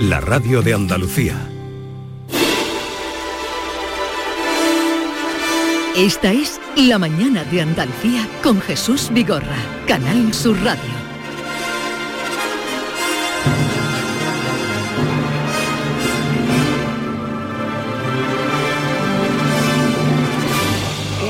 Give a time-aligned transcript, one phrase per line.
[0.00, 1.34] la radio de Andalucía.
[5.96, 9.56] Esta es La mañana de Andalucía con Jesús Vigorra,
[9.86, 10.82] Canal Sur Radio.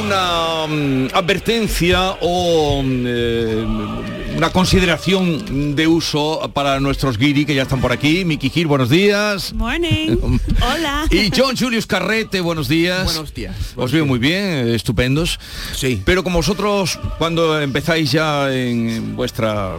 [0.03, 7.62] Una mm, advertencia o mm, eh, una consideración de uso para nuestros guiri que ya
[7.62, 8.25] están por aquí.
[8.27, 9.55] Miki Gil, buenos días.
[9.55, 10.19] Morning.
[10.60, 11.06] Hola.
[11.10, 13.05] Y John Julius Carrete, buenos días.
[13.05, 13.57] Buenos días.
[13.77, 15.41] Os veo muy bien, estupendos.
[15.74, 16.02] Sí.
[16.05, 19.70] Pero como vosotros, cuando empezáis ya en vuestra,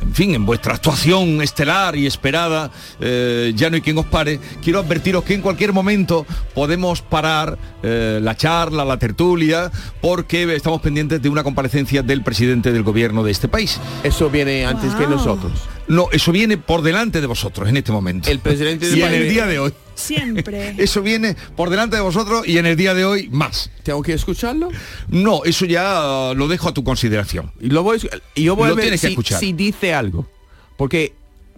[0.00, 2.70] en fin, en vuestra actuación estelar y esperada,
[3.00, 7.58] eh, ya no hay quien os pare, quiero advertiros que en cualquier momento podemos parar
[7.82, 9.70] eh, la charla, la tertulia,
[10.00, 13.78] porque estamos pendientes de una comparecencia del presidente del gobierno de este país.
[14.06, 15.52] Eso viene antes que nosotros.
[15.88, 18.30] No, eso viene por delante de vosotros en este momento.
[18.30, 19.72] El presidente de y en el día de hoy.
[19.94, 20.74] Siempre.
[20.82, 23.70] Eso viene por delante de vosotros y en el día de hoy más.
[23.82, 24.68] ¿Tengo que escucharlo?
[25.08, 27.50] No, eso ya uh, lo dejo a tu consideración.
[27.60, 29.40] Y lo voy, a- y yo voy Lo a ver si, escuchar.
[29.40, 30.28] si dice algo.
[30.76, 31.14] Porque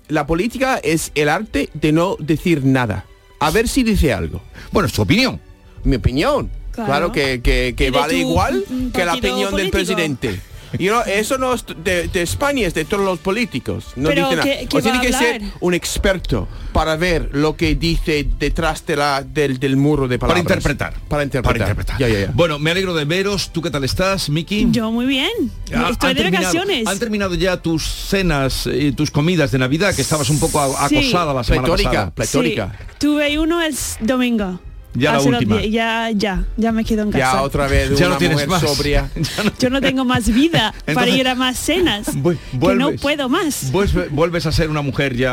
[0.09, 3.07] la política es el arte de no decir nada.
[3.41, 4.41] A ver si dice algo.
[4.73, 5.41] Bueno, es tu opinión.
[5.85, 6.49] Mi opinión.
[6.71, 6.87] Claro.
[7.11, 7.41] Claro, que,
[7.77, 10.41] que- vale igual mm, que la opinión del presidente.
[10.79, 13.87] Y no, eso no es de, de España, es de todos los políticos.
[13.97, 14.45] No Pero dice nada.
[14.59, 18.97] ¿qué- qué O tiene que ser un experto para ver lo que dice detrás de
[18.97, 20.57] la, del, del muro de Para palabras.
[20.59, 20.95] interpretar.
[21.09, 21.59] Para interpretar.
[21.59, 21.99] Para interpretar.
[21.99, 22.33] Ya, ya, ya.
[22.35, 23.51] Bueno, me alegro de veros.
[23.53, 24.67] ¿Tú qué tal estás, Miki?
[24.71, 25.31] Yo muy bien.
[25.75, 26.87] Ah, Estoy ¿han de terminado- vacaciones.
[26.87, 29.95] ¿Han terminado ya tus cenas y tus comidas de Navidad?
[29.95, 30.59] Que estabas un poco
[30.89, 30.97] Sí.
[30.99, 32.11] acosada la semana Pletórica, pasada.
[32.15, 32.73] pletórica.
[32.79, 34.61] Sí, tuve uno el domingo.
[34.99, 35.63] Ya la última.
[35.65, 37.33] Ya, ya, ya me quedo en casa.
[37.37, 38.61] Ya otra vez Ya una no tienes mujer más.
[38.63, 39.11] sobria.
[39.37, 42.09] Ya no- Yo no tengo más vida para ir a más cenas.
[42.17, 43.71] vu- que no vuelves- puedo más.
[43.73, 45.33] Vuelves, vuelves a ser una mujer ya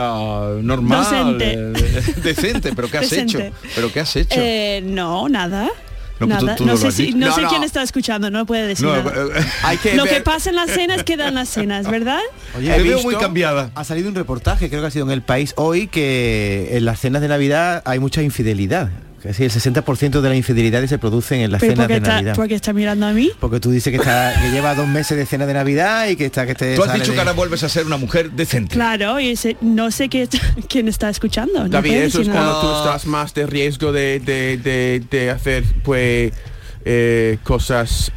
[0.61, 1.53] normal, Docente.
[1.53, 3.47] eh, decente, pero ¿qué has Decente.
[3.47, 3.55] hecho?
[3.75, 4.35] ¿Pero qué has hecho?
[4.39, 5.69] Eh, no, nada.
[6.17, 6.57] No, pues tú- nada.
[6.57, 7.17] tú no no lo sé, has si, dicho.
[7.17, 7.49] no No, sé no.
[7.49, 9.11] quién está escuchando, no puede decir No, nada.
[9.37, 12.21] eh, Hay que Lo ver- que pasa en las cenas queda en las cenas, ¿verdad?
[12.57, 13.71] Oye, te he veo visto- muy cambiada.
[13.75, 17.01] Ha salido un reportaje, creo que ha sido en El País hoy, que en las
[17.01, 18.91] cenas de Navidad hay mucha infidelidad.
[19.33, 22.35] Sí, el 60% de las infidelidades se producen en las cenas porque de está, Navidad.
[22.35, 23.31] porque está mirando a mí.
[23.39, 26.25] Porque tú dices que, está, que lleva dos meses de cena de Navidad y que
[26.25, 28.73] está que te Tú has dicho de- que ahora vuelves a ser una mujer decente.
[28.75, 30.27] Claro, y ese- no sé qué,
[30.69, 31.63] quién está escuchando.
[31.63, 35.63] no David, eso es cuando tú estás más de riesgo de, de, de, de hacer
[35.83, 36.31] pues
[36.85, 38.11] eh, cosas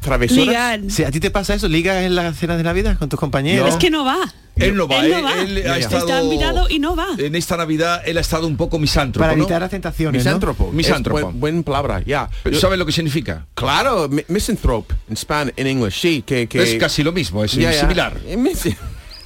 [0.00, 0.46] travesuras.
[0.46, 0.80] Ligar.
[0.88, 3.68] Si a ti te pasa eso, ligas en las cenas de Navidad con tus compañeros.
[3.68, 4.18] Es que no va.
[4.56, 5.40] Él no va, Él no él- va.
[5.40, 5.76] él ha Ya, ya.
[5.78, 6.08] estado...
[6.08, 7.06] Está invitado y no va.
[7.16, 9.44] En esta Navidad él ha estado un poco misántropo, para ¿no?
[9.44, 10.24] evitar las tentaciones.
[10.24, 10.28] ¿no?
[10.30, 10.72] Misántropo.
[10.72, 11.20] Misántropo.
[11.20, 12.28] Buen, buen palabra, ya.
[12.58, 13.46] ¿Sabes lo que significa?
[13.54, 17.52] Claro, mi- misanthrope en Spanish, en English, sí, que, que Es casi lo mismo, es
[17.52, 18.16] similar.
[18.26, 18.68] Eh, mis-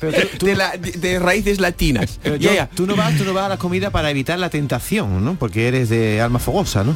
[0.00, 2.18] Pero tú- tú- de, la- de- de raíces latinas.
[2.24, 2.68] Yo- ya.
[2.68, 5.36] tú no vas, tú no vas a la comida para evitar la tentación, ¿no?
[5.36, 6.94] Porque eres de alma fogosa, ¿no?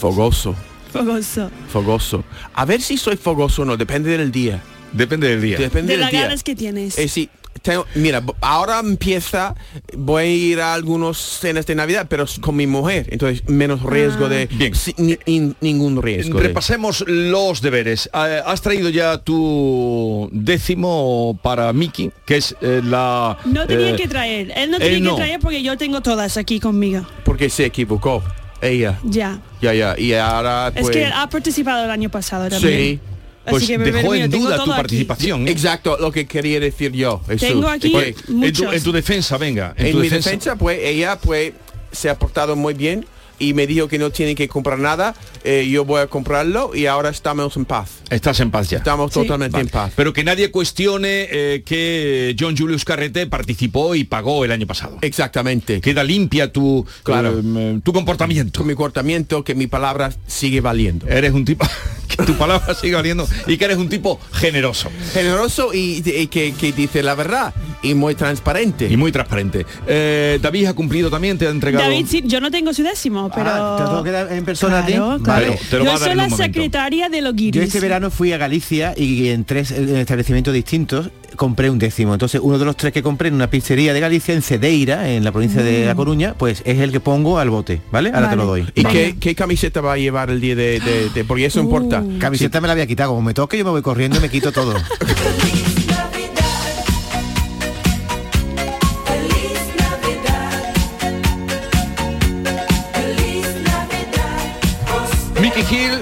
[0.00, 0.56] Fogoso,
[0.92, 1.50] Fogoso.
[1.72, 2.24] fogoso.
[2.54, 4.62] A ver si soy fogoso o no, depende del día.
[4.92, 5.58] Depende del día.
[5.58, 6.22] Depende De del las día.
[6.22, 6.96] ganas que tienes.
[6.98, 7.28] Eh, sí,
[7.60, 9.54] tengo- mira, ahora empieza,
[9.96, 14.28] voy a ir a algunos cenas de Navidad, pero con mi mujer, entonces menos riesgo
[14.28, 14.46] de...
[14.46, 14.72] Bien.
[14.96, 16.38] ni- ni- ningún riesgo.
[16.38, 18.08] de- Repasemos los deberes.
[18.14, 23.36] Eh, Has traído ya tu décimo para Miki, que es eh, la...
[23.44, 24.52] No tenía eh, que traer.
[24.56, 25.16] Él no él tenía no.
[25.16, 27.04] que traer porque yo tengo todas aquí conmigo.
[27.24, 28.22] porque se equivocó.
[28.60, 28.98] Ella.
[29.04, 29.40] Ya.
[29.60, 29.94] Ya, ya.
[29.98, 30.86] Y ahora pues...
[30.86, 32.78] es que ha participado el año pasado también.
[32.78, 33.00] Sí.
[33.44, 35.46] Así Pues que, dejó en tengo duda tu participación.
[35.46, 35.52] ¿eh?
[35.52, 37.20] Exacto, lo que quería decir yo.
[37.28, 37.48] Jesús.
[37.48, 38.74] Tengo aquí En tu, muchos.
[38.74, 39.72] en tu defensa, venga.
[39.76, 41.52] En, en tu mi defensa, pues ella pues
[41.92, 43.06] se ha portado muy bien
[43.38, 45.14] y me dijo que no tiene que comprar nada.
[45.44, 47.90] eh, yo voy a comprarlo y ahora estamos en paz.
[48.10, 48.78] Estás en paz ya.
[48.78, 49.20] Estamos Sí.
[49.20, 49.62] totalmente Vale.
[49.62, 49.92] en paz.
[49.94, 54.98] Pero que nadie cuestione eh, que John Julius Carrete participó y pagó el año pasado.
[55.02, 55.80] Exactamente.
[55.80, 57.40] Queda limpia tu, Claro.
[57.44, 58.58] eh, tu comportamiento.
[58.58, 61.06] Con mi comportamiento, que mi palabra sigue valiendo.
[61.06, 61.64] Eres un tipo
[62.06, 66.52] que tu palabra sigue valiendo y que eres un tipo generoso Generoso y, y que,
[66.54, 68.88] que dice la verdad y muy transparente.
[68.90, 69.64] y muy transparente.
[69.86, 71.84] Eh, David ha cumplido también, te ha entregado.
[71.84, 73.48] David, sí, yo no tengo su décimo, pero...
[73.48, 74.92] Ah, ¿te lo tengo que dar en persona a ti?
[74.92, 75.58] Claro, Vale.
[75.70, 77.62] Te lo yo a dar soy la secretaria de los Yo guiris.
[77.62, 82.12] este verano fui a Galicia y en tres establecimientos distintos compré un décimo.
[82.14, 85.22] Entonces uno de los tres que compré en una pizzería de Galicia, en Cedeira, en
[85.24, 88.10] la provincia de La Coruña, pues es el que pongo al bote, ¿vale?
[88.14, 88.46] Ahora te lo Mm.
[88.48, 88.66] Doy.
[88.74, 88.98] ¿Y Vale.
[89.14, 92.00] qué, qué camiseta va a llevar el día de, de- de- porque eso importa?
[92.00, 92.18] Uh.
[92.18, 94.52] Camiseta me la había quitado, como me toque yo me voy corriendo y me quito
[94.52, 94.74] todo.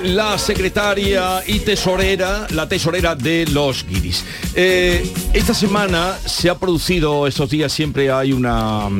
[0.05, 4.25] la secretaria y tesorera, la tesorera de los guiris.
[4.55, 8.91] Eh, esta semana se ha producido, estos días siempre hay una,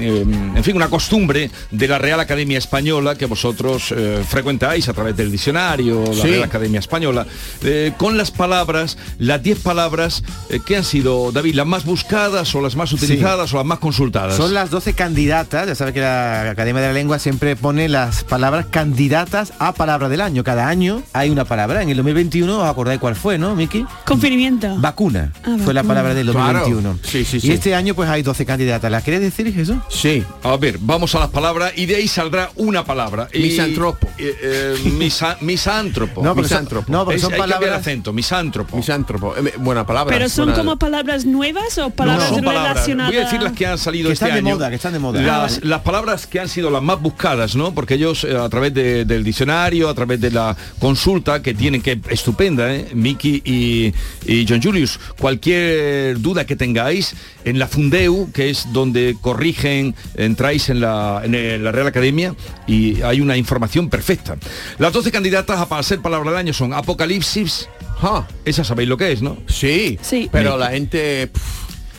[0.00, 4.92] eh, en fin, una costumbre de la Real Academia Española que vosotros eh, frecuentáis a
[4.92, 6.22] través del diccionario, la Sí.
[6.28, 7.26] Real Academia Española,
[7.62, 12.54] eh, con las palabras, las 10 palabras eh, que han sido, David, las más buscadas
[12.54, 14.36] o las más utilizadas o las más consultadas.
[14.36, 18.24] Son las 12 candidatas, ya sabe que la Academia de la Lengua siempre pone las
[18.24, 20.44] palabras candidatas a palabra del año.
[20.44, 21.82] Cada año hay una palabra.
[21.82, 23.84] En el 2021, ¿os acordáis cuál fue, no, Miki?
[24.04, 24.76] Confinamiento.
[24.78, 25.32] Vacuna.
[25.44, 26.60] Ah, fue la palabra del Claro.
[26.60, 26.98] 2021.
[27.02, 28.90] Sí, sí, Y este año pues hay 12 candidatas.
[28.90, 29.76] ¿Las quieres decir, Jesús?
[29.88, 30.24] Sí.
[30.42, 33.28] A ver, vamos a las palabras y de ahí saldrá una palabra.
[33.32, 34.08] Y- Misantropo.
[34.18, 36.22] eh, eh, misa- misántropo.
[36.22, 36.90] No, Misántropo.
[36.90, 37.80] no, Es- son hay que el palabras...
[37.80, 38.76] acento, misántropo.
[38.76, 39.34] Misántropo.
[39.36, 40.14] Eh, buena palabra.
[40.16, 43.12] Pero son buena- como palabras nuevas o No, palabras relacionadas.
[43.12, 44.98] Voy a decir las que han salido Que este están de moda, que están de
[44.98, 45.20] moda.
[45.20, 47.72] Las, Ah, las palabras que han sido las más buscadas, ¿no?
[47.74, 51.82] Porque ellos eh, a través de- del diccionario, a través de la consulta que tienen,
[51.82, 52.88] que estupenda, ¿eh?
[52.94, 53.92] Miki y,
[54.26, 59.69] y John Julius, cualquier duda que tengáis en la Fundeu, que es donde corrigen,
[60.16, 62.34] entráis en la, en la Real Academia
[62.66, 64.36] y hay una información perfecta.
[64.78, 67.68] Las 12 candidatas a para ser palabra del año son Apocalipsis,
[68.02, 69.36] Ah, esa sabéis lo que es, ¿no?
[69.46, 69.98] sí.
[70.00, 70.28] Sí.
[70.32, 71.26] Pero la gente...
[71.26, 71.42] pff,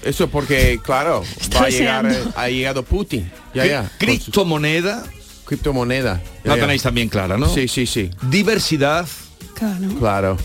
[0.04, 1.24] eso porque, claro,
[1.56, 3.32] va a llegar, eh, ha llegado Putin.
[3.54, 3.92] Ya, ya.
[4.00, 5.04] Criptomoneda,
[5.46, 6.20] criptomoneda.
[6.44, 6.62] Ya, la ya.
[6.64, 7.48] tenéis también clara, ¿no?
[7.54, 8.10] Sí, sí, sí.
[8.30, 9.06] Diversidad,
[9.54, 9.88] Claro.
[10.00, 10.38] Claro.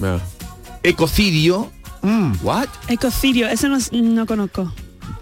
[0.00, 0.18] Ya.
[0.82, 1.70] ecocidio,
[2.42, 2.68] What?
[2.88, 4.72] Ecocidio, eso no, no conozco.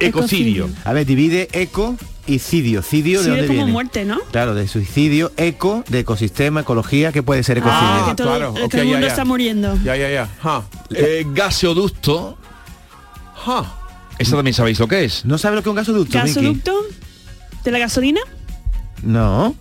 [0.00, 0.68] Ecocidio.
[0.84, 1.96] A ver, divide eco
[2.26, 2.82] y cidio.
[2.82, 3.72] Cidio, ¿de dónde como viene?
[3.72, 4.18] muerte, ¿no?
[4.30, 7.80] Claro, de suicidio, eco, de ecosistema, ecología, ¿qué puede ser ecocidio?
[7.82, 9.06] Ah, Ah, que todo, claro, todo el mundo ya.
[9.08, 9.76] está muriendo.
[9.84, 10.28] Ya, ya, ya.
[10.42, 10.64] Ja.
[10.90, 12.38] Eh, gaseoducto,
[13.44, 13.74] Ja.
[14.18, 15.24] esa también sabéis lo que es.
[15.24, 16.18] ¿No sabe lo que es un gasoducto?
[16.18, 16.72] ¿Gasoducto?
[17.64, 18.20] ¿De la gasolina?
[19.02, 19.54] No.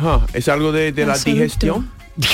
[0.00, 0.26] Ja.
[0.32, 1.90] ¿Es algo de, de la digestión?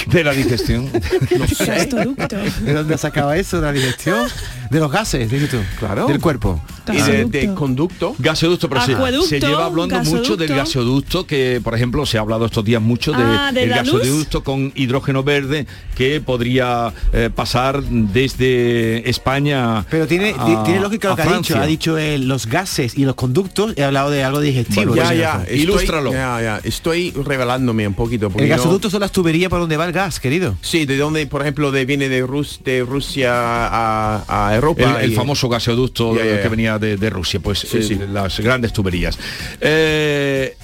[0.06, 0.88] De la digestión.
[1.38, 1.66] No sé.
[1.66, 2.36] Gasoducto.
[2.62, 3.60] ¿De dónde sacaba eso?
[3.60, 4.26] ¿De la digestión?
[4.70, 5.58] De los gases, dices tú.
[5.78, 6.06] Claro.
[6.06, 6.60] Del cuerpo.
[6.88, 7.38] Y de, Gasoducto.
[7.38, 8.14] de conducto.
[8.18, 10.56] Gaseoducto, pero se, Acueducto, se lleva hablando mucho del gasoducto.
[10.56, 14.00] gaseoducto, que por ejemplo se ha hablado estos días mucho de, Ah, ¿de del luz?
[14.00, 15.66] gasoducto con hidrógeno verde
[15.96, 19.84] que podría eh, pasar desde España.
[19.90, 21.58] Pero tiene, a- tiene lógica lo que ha dicho.
[21.58, 23.72] Ha dicho él, los gases y los conductos.
[23.76, 24.94] He hablado de algo digestivo.
[24.94, 25.28] Bueno, Ya, por ya.
[25.28, 25.42] ejemplo.
[25.54, 26.12] Estoy, Ilústralo.
[26.12, 26.60] Ya, ya.
[26.64, 28.30] Estoy revelándome un poquito.
[28.30, 30.56] porque El no- gasoducto son las tuberías por donde va el gas, querido.
[30.62, 34.96] Sí, de donde, por ejemplo, de, viene de, Rus, de Rusia a, a Europa.
[34.98, 35.48] El, el y- famoso
[36.36, 36.42] ya.
[36.42, 37.98] que venía de, de Rusia, pues Sí, eh, sí.
[38.12, 39.18] las grandes tuberías.
[39.60, 40.56] Eh,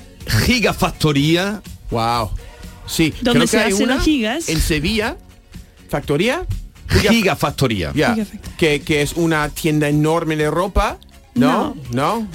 [0.44, 2.30] gigafactoría, Wow.
[2.86, 3.12] Sí.
[3.20, 4.48] ¿Dónde creo se que hay hacen una las gigas?
[4.48, 5.16] En Sevilla.
[5.88, 6.44] ¿Factoría?
[6.88, 7.92] gigafactoría.
[7.94, 8.14] Ya.
[8.14, 8.56] Gigafactoría.
[8.56, 10.98] Que, que es una tienda enorme de ropa.
[11.34, 11.76] ¿No?
[11.92, 12.26] ¿No?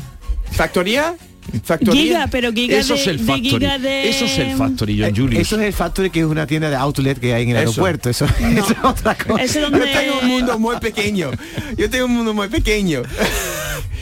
[0.51, 1.15] ¿Factoría?
[1.64, 2.02] ¿Factoría?
[2.02, 3.50] Giga, pero giga Eso de, es el de factory.
[3.50, 4.10] giga de...
[4.10, 5.42] Eso es el factory, John Eh, Julius.
[5.42, 7.70] Eso es el Factory, que es una tienda de outlet que hay en el Eso.
[7.72, 8.10] aeropuerto.
[8.10, 9.44] Eso, eso es otra cosa.
[9.44, 11.32] Eso Yo tengo un mundo muy pequeño.
[11.78, 13.02] Yo tengo un mundo muy pequeño.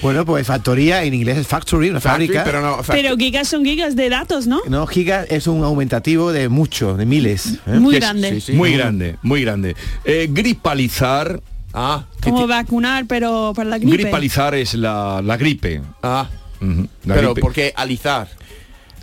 [0.01, 2.43] Bueno, pues factoría en inglés es factory, una Factory, fábrica.
[2.43, 2.77] pero no.
[2.85, 4.59] Pero gigas son gigas de datos, ¿no?
[4.67, 7.59] No, giga es un aumentativo de mucho, de miles.
[7.65, 7.79] ¿eh?
[7.79, 8.29] Muy Que es- grande.
[8.35, 8.51] sí, sí.
[8.53, 9.75] Muy grande, muy grande.
[10.03, 11.41] Eh, gripalizar.
[11.73, 13.97] Ah, Como vacunar, pero para la gripe.
[14.03, 15.81] Gripalizar es la, la gripe.
[16.03, 16.27] ah,
[16.59, 17.41] Pero gripe.
[17.41, 18.27] ¿por qué alizar?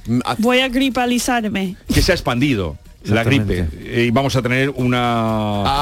[0.06, 1.76] Mm, Voy a gripalizarme.
[1.92, 3.66] que se ha expandido la gripe
[3.96, 4.96] y vamos a tener una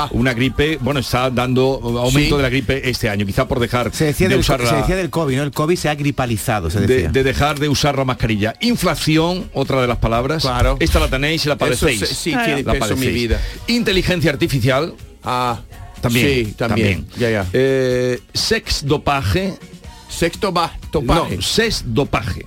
[0.05, 0.09] Ah.
[0.13, 2.37] una gripe bueno está dando aumento Sí.
[2.37, 4.79] de la gripe este año quizá por dejar Se decía, de del, usar se la-
[4.81, 5.43] decía del COVID, ¿no?
[5.43, 7.09] El COVID se ha gripalizado, se de, decía.
[7.11, 10.77] de dejar de usar la mascarilla inflación otra de las palabras Claro.
[10.81, 12.45] esta la tenéis y la padecéis sí, sí Claro.
[12.47, 13.15] tiene La peso en mi padecéis.
[13.29, 13.41] vida.
[13.69, 15.61] inteligencia artificial Ah,
[16.01, 17.07] también Sí, también.
[17.19, 17.47] Ya, ya.
[17.53, 19.55] Eh, sex dopaje
[20.09, 21.37] Sexto ba topaje.
[21.37, 22.47] no sex dopaje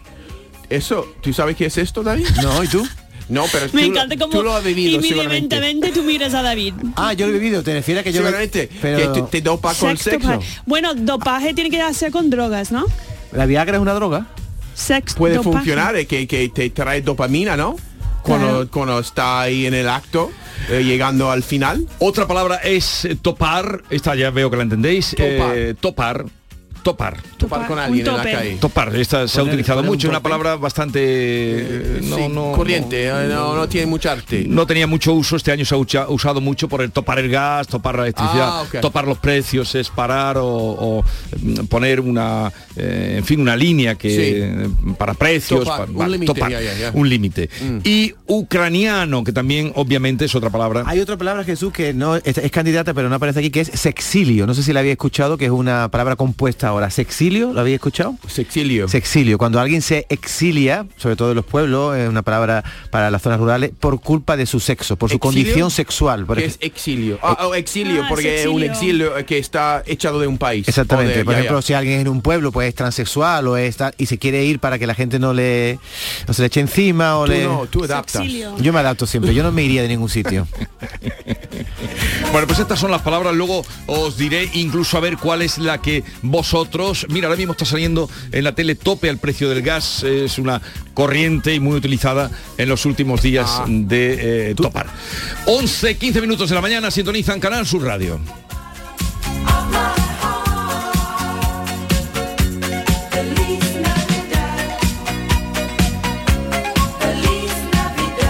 [0.69, 2.27] Eso, ¿tú sabes qué es esto, David?
[2.41, 2.87] No, ¿y tú?
[3.29, 6.73] No, pero Me tú, encanta como tú lo has vivido inmediatamente tú miras a David.
[6.97, 8.21] Ah, yo lo he vivido, te refieres a que yo...
[8.21, 8.31] me-.
[8.31, 10.19] Pero Que te, te dopa con sexo.
[10.29, 10.45] dopaje.
[10.65, 12.85] Bueno, dopaje tiene que hacer con drogas, ¿no?
[13.31, 14.27] la Viagra es una droga.
[14.75, 15.57] Sex Puede dopaje.
[15.57, 17.75] funcionar, eh, que, que te trae dopamina, ¿no?
[18.23, 18.71] Cuando, Claro.
[18.71, 20.31] cuando está ahí en el acto,
[20.69, 21.87] eh, llegando al final.
[21.99, 25.57] otra palabra es topar esta ya veo que la entendéis Topar.
[25.57, 26.25] Eh, topar
[26.83, 28.57] topar Topar Topar, con alguien en la calle.
[28.59, 33.27] Topar, esta se ha utilizado mucho, una palabra bastante eh, no, Sí, no, corriente, eh,
[33.29, 34.45] no, no tiene mucha arte.
[34.47, 37.67] no, tenía mucho uso, este año se ha usado mucho por el topar el gas,
[37.67, 41.03] topar la electricidad, Ah, topar los precios, es parar o, o,
[41.41, 46.61] mm, poner una, eh, en fin, una línea que para precios, un límite, topar, ya,
[46.61, 46.91] ya, ya.
[46.93, 47.49] un límite.
[47.61, 47.77] Mm.
[47.83, 50.83] Y ucraniano, que también obviamente es otra palabra.
[50.85, 53.71] Hay otra palabra, Jesús, que no es, es candidata, pero no aparece aquí, que es
[53.73, 54.45] sexilio.
[54.45, 56.89] No sé si la había escuchado, que es una palabra compuesta ahora.
[56.89, 58.15] Sexilio, ¿lo habéis escuchado?
[58.27, 58.87] Sexilio.
[58.87, 63.21] Sexilio, cuando alguien se exilia, sobre todo en los pueblos, es una palabra para las
[63.21, 65.43] zonas rurales, por culpa de su sexo, por su ¿Exilio?
[65.43, 66.25] condición sexual.
[66.25, 67.19] Por ¿Qué es exilio?
[67.21, 70.67] Ah, oh, exilio, Ah, porque es un exilio que está echado de un país.
[70.67, 71.17] Exactamente.
[71.19, 71.65] De- Por ya, ejemplo, ya.
[71.67, 74.59] si alguien en un pueblo pues es transexual o es tal- y se quiere ir
[74.59, 75.79] para que la gente no le
[76.27, 77.43] no se le eche encima o Tú le.
[77.43, 78.21] no, tú adaptas.
[78.23, 78.55] Sexilio.
[78.59, 80.47] Yo me adapto siempre, yo no me iría de ningún sitio.
[82.31, 85.79] Bueno, pues estas son las palabras, luego os diré incluso a ver cuál es la
[85.79, 86.62] que vosotros...
[87.09, 90.61] Mira, ahora mismo está saliendo en la tele tope al precio del gas, es una
[90.93, 93.65] corriente y muy utilizada en los últimos días Ah.
[93.67, 94.87] de eh, topar.
[95.45, 98.19] 11, 15 minutos de la mañana, sintonizan Canal Sur Radio.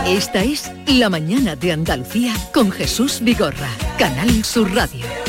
[0.05, 5.22] Esta es La mañana de Andalucía con Jesús Vigorra, Canal Sur Radio.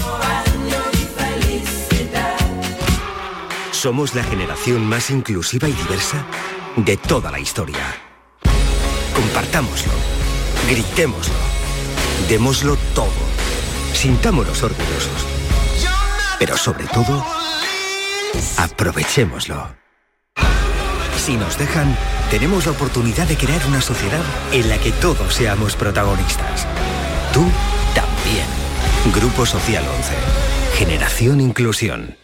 [3.85, 6.25] Somos la generación más inclusiva y diversa
[6.75, 7.85] de toda la historia.
[9.15, 9.93] Compartámoslo,
[10.71, 11.35] gritémoslo,
[12.27, 13.13] démoslo todo,
[13.93, 15.27] sintámonos orgullosos.
[16.39, 17.27] Pero sobre todo,
[18.57, 19.77] aprovechémoslo.
[21.19, 21.95] Si nos dejan,
[22.31, 24.23] tenemos la oportunidad de crear una sociedad
[24.53, 26.67] en la que todos seamos protagonistas.
[27.35, 27.45] Tú
[27.95, 28.47] también.
[29.15, 30.15] Grupo Social 11.
[30.79, 32.24] Generación Inclusión.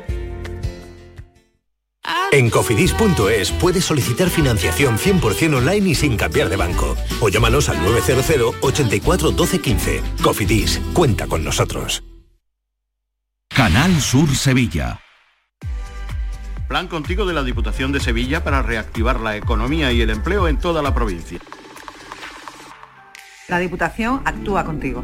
[2.31, 6.95] En cofidis.es puedes solicitar financiación 100% online y sin cambiar de banco.
[7.19, 10.01] O llámanos al 900 84 12 15.
[10.23, 12.03] Cofidis, cuenta con nosotros.
[13.53, 15.01] Canal Sur Sevilla.
[16.69, 20.57] Plan contigo de la Diputación de Sevilla para reactivar la economía y el empleo en
[20.57, 21.37] toda la provincia.
[23.49, 25.03] La Diputación actúa contigo.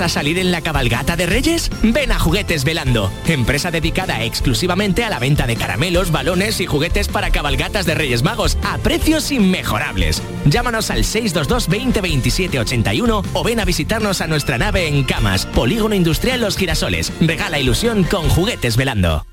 [0.00, 1.70] ¿Vas a salir en la cabalgata de Reyes?
[1.82, 7.06] Ven a Juguetes Velando, empresa dedicada exclusivamente a la venta de caramelos, balones y juguetes
[7.06, 10.22] para cabalgatas de Reyes Magos a precios inmejorables.
[10.46, 15.44] Llámanos al 622 20 27 81 o ven a visitarnos a nuestra nave en Camas,
[15.44, 17.12] Polígono Industrial Los Girasoles.
[17.20, 19.26] Regala ilusión con Juguetes Velando.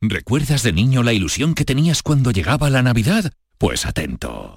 [0.00, 3.30] ¿Recuerdas de niño la ilusión que tenías cuando llegaba la Navidad?
[3.56, 4.56] Pues atento.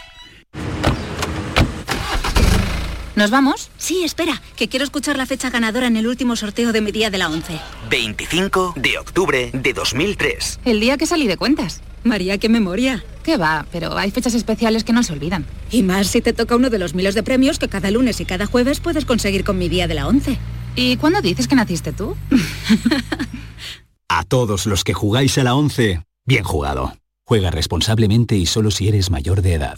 [3.21, 3.69] ¿Nos vamos?
[3.77, 7.11] Sí, espera, que quiero escuchar la fecha ganadora en el último sorteo de mi día
[7.11, 7.61] de la 11.
[7.87, 10.61] 25 de octubre de 2003.
[10.65, 11.83] El día que salí de cuentas.
[12.03, 13.05] María, qué memoria.
[13.21, 13.67] ¿Qué va?
[13.71, 15.45] Pero hay fechas especiales que no se olvidan.
[15.69, 18.25] Y más si te toca uno de los miles de premios que cada lunes y
[18.25, 20.39] cada jueves puedes conseguir con mi día de la 11.
[20.75, 22.17] ¿Y cuándo dices que naciste tú?
[24.09, 26.97] a todos los que jugáis a la 11, bien jugado.
[27.27, 29.77] Juega responsablemente y solo si eres mayor de edad.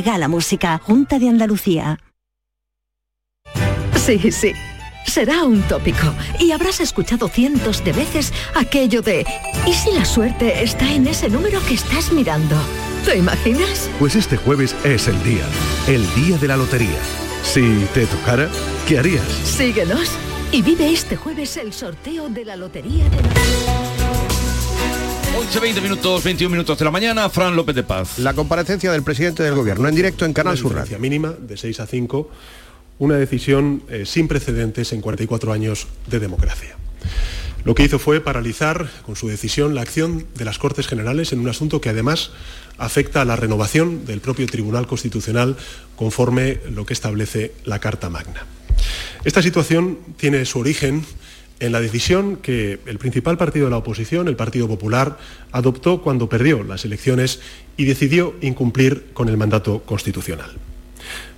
[0.00, 0.80] regala música.
[0.82, 1.98] Junta de Andalucía.
[3.96, 4.52] Sí, sí.
[5.06, 9.26] Será un tópico y habrás escuchado cientos de veces aquello de
[9.66, 12.56] ¿y si la suerte está en ese número que estás mirando?
[13.04, 13.90] ¿Te imaginas?
[13.98, 15.44] Pues este jueves es el día,
[15.86, 16.98] el día de la lotería.
[17.42, 18.48] Si te tocara,
[18.86, 19.26] ¿qué harías?
[19.44, 20.12] Síguenos
[20.52, 23.99] y vive este jueves el sorteo de la Lotería de Navidad.
[25.36, 28.18] 11, 20 minutos, 21 minutos de la mañana, Fran López de Paz.
[28.18, 30.98] La comparecencia del presidente del gobierno en directo en Canal Sur Radio.
[30.98, 32.30] mínima de 6 a 5,
[32.98, 36.76] una decisión eh, sin precedentes en 44 años de democracia.
[37.64, 41.40] Lo que hizo fue paralizar con su decisión la acción de las Cortes Generales en
[41.40, 42.32] un asunto que además
[42.76, 45.56] afecta a la renovación del propio Tribunal Constitucional
[45.94, 48.46] conforme lo que establece la Carta Magna.
[49.24, 51.04] Esta situación tiene su origen
[51.60, 55.18] en la decisión que el principal partido de la oposición, el Partido Popular,
[55.52, 57.40] adoptó cuando perdió las elecciones
[57.76, 60.50] y decidió incumplir con el mandato constitucional.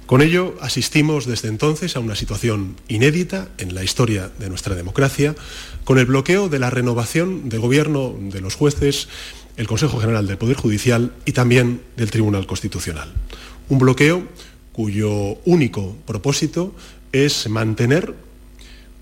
[0.06, 5.34] Con ello asistimos desde entonces a una situación inédita en la historia de nuestra democracia,
[5.84, 9.08] con el bloqueo de la renovación de gobierno de los jueces,
[9.56, 13.12] el Consejo General del Poder Judicial y también del Tribunal Constitucional.
[13.68, 14.24] Un bloqueo
[14.72, 16.74] cuyo único propósito
[17.12, 18.14] es mantener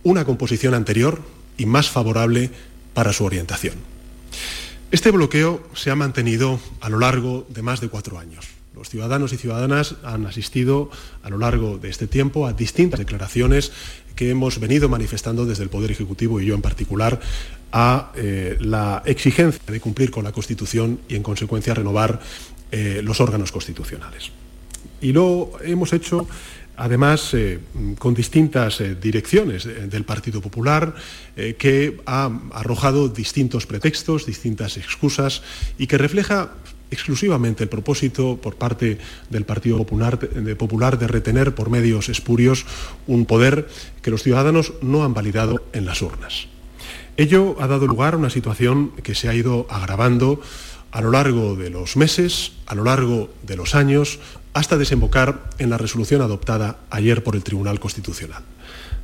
[0.03, 1.21] una composición anterior
[1.57, 2.51] y más favorable
[2.95, 3.75] para su orientación.
[4.91, 8.49] Este bloqueo se ha mantenido a lo largo de más de cuatro años.
[8.75, 10.91] Los ciudadanos y ciudadanas han asistido
[11.23, 13.73] a lo largo de este tiempo a distintas declaraciones
[14.17, 17.21] que hemos venido manifestando desde el Poder Ejecutivo y yo en particular
[17.73, 22.21] a eh, la exigencia de cumplir con la Constitución y en consecuencia renovar
[22.73, 24.31] eh, los órganos constitucionales.
[25.01, 26.27] Y lo hemos hecho
[26.81, 27.61] además eh,
[27.99, 30.95] con distintas eh, direcciones del Partido Popular,
[31.37, 35.43] eh, que ha arrojado distintos pretextos, distintas excusas
[35.77, 36.53] y que refleja
[36.91, 42.65] exclusivamente el propósito por parte del Partido Popular de retener por medios espurios
[43.07, 43.69] un poder
[44.03, 46.49] que los ciudadanos no han validado en las urnas.
[47.17, 50.41] Ello ha dado lugar a una situación que se ha ido agravando
[50.93, 54.19] a lo largo de los meses, a lo largo de los años,
[54.53, 58.43] hasta desembocar en la resolución adoptada ayer por el Tribunal Constitucional.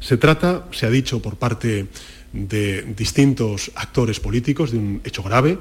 [0.00, 1.86] Se trata, se ha dicho por parte
[2.32, 5.58] de distintos actores políticos, de un hecho grave,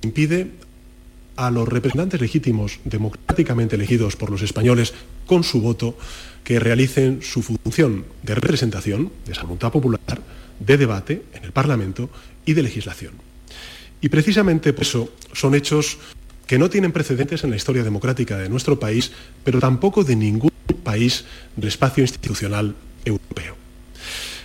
[0.00, 0.50] que impide
[1.36, 4.94] a los representantes legítimos democráticamente elegidos por los españoles
[5.26, 5.98] con su voto
[6.44, 10.20] que realicen su función de representación de esa popular,
[10.60, 12.10] de debate en el Parlamento
[12.46, 13.33] y de legislación.
[14.04, 15.96] Y precisamente por eso son hechos
[16.46, 19.12] que no tienen precedentes en la historia democrática de nuestro país,
[19.44, 21.24] pero tampoco de ningún país
[21.56, 23.56] del espacio institucional europeo.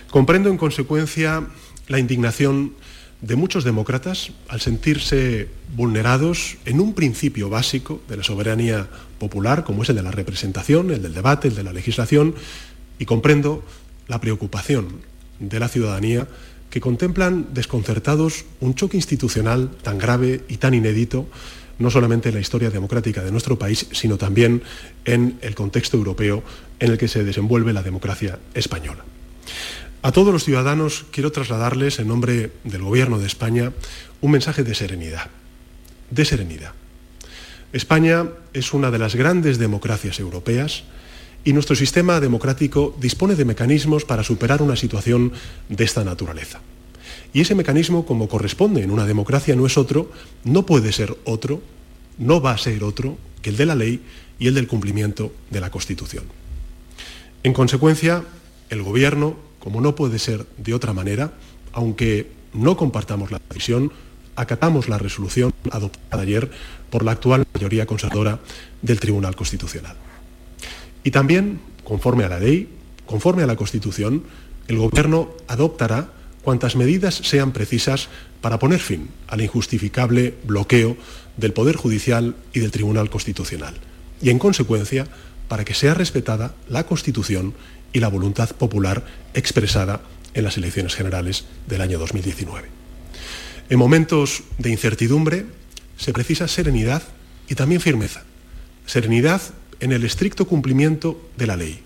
[0.08, 1.46] Comprendo en consecuencia
[1.88, 2.72] la indignación
[3.20, 9.82] de muchos demócratas al sentirse vulnerados en un principio básico de la soberanía popular, como
[9.82, 12.34] es el de la representación, el del debate, el de la legislación,
[12.98, 13.62] y comprendo
[14.08, 15.02] la preocupación
[15.38, 16.28] de la ciudadanía
[16.70, 21.26] que contemplan desconcertados un choque institucional tan grave y tan inédito
[21.80, 24.62] no solamente en la historia democrática de nuestro país, sino también
[25.06, 26.44] en el contexto europeo
[26.78, 29.02] en el que se desenvuelve la democracia española.
[30.02, 33.72] A todos los ciudadanos quiero trasladarles, en nombre del Gobierno de España,
[34.20, 35.30] un mensaje de serenidad.
[36.10, 36.72] De serenidad.
[37.72, 40.84] España es una de las grandes democracias europeas
[41.44, 45.32] y nuestro sistema democrático dispone de mecanismos para superar una situación
[45.68, 46.60] de esta naturaleza.
[47.32, 50.10] Y ese mecanismo, como corresponde en una democracia, no es otro,
[50.44, 51.62] no puede ser otro,
[52.18, 54.00] no va a ser otro que el de la ley
[54.38, 56.24] y el del cumplimiento de la Constitución.
[57.42, 58.24] En consecuencia,
[58.68, 61.32] el Gobierno, como no puede ser de otra manera,
[61.72, 63.92] aunque no compartamos la decisión,
[64.36, 66.50] acatamos la resolución adoptada ayer
[66.90, 68.40] por la actual mayoría conservadora
[68.82, 69.96] del Tribunal Constitucional.
[71.04, 72.68] Y también, conforme a la ley,
[73.06, 74.24] conforme a la Constitución,
[74.68, 78.08] el Gobierno adoptará cuantas medidas sean precisas
[78.40, 80.96] para poner fin al injustificable bloqueo
[81.36, 83.74] del Poder Judicial y del Tribunal Constitucional.
[84.22, 85.06] Y, en consecuencia,
[85.48, 87.54] para que sea respetada la Constitución
[87.92, 90.00] y la voluntad popular expresada
[90.34, 92.68] en las elecciones generales del año 2019.
[93.68, 95.46] En momentos de incertidumbre
[95.96, 97.02] se precisa serenidad
[97.48, 98.22] y también firmeza.
[98.86, 99.42] Serenidad
[99.80, 101.80] en el estricto cumplimiento de la ley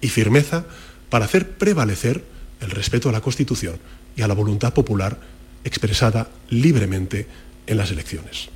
[0.00, 0.64] y firmeza
[1.10, 2.24] para hacer prevalecer
[2.60, 3.76] el respeto a la Constitución
[4.16, 5.18] y a la voluntad popular
[5.64, 7.26] expresada libremente
[7.66, 8.48] en las elecciones.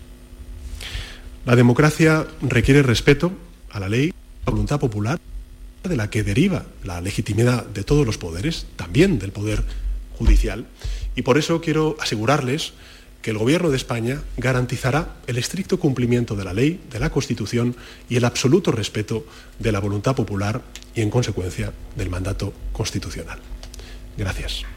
[1.45, 3.33] La democracia requiere respeto
[3.71, 4.13] a la ley,
[4.45, 5.21] a la voluntad popular,
[5.85, 9.63] de la que deriva la legitimidad de todos los poderes, también del poder
[10.19, 10.67] judicial,
[11.15, 12.73] y por eso quiero asegurarles
[13.27, 17.75] que el Gobierno de España garantizará el estricto cumplimiento de la ley, de la Constitución
[18.09, 19.27] y el absoluto respeto
[19.59, 20.63] de la voluntad popular
[20.95, 23.41] y, en consecuencia, del mandato constitucional.
[24.17, 24.76] Gracias.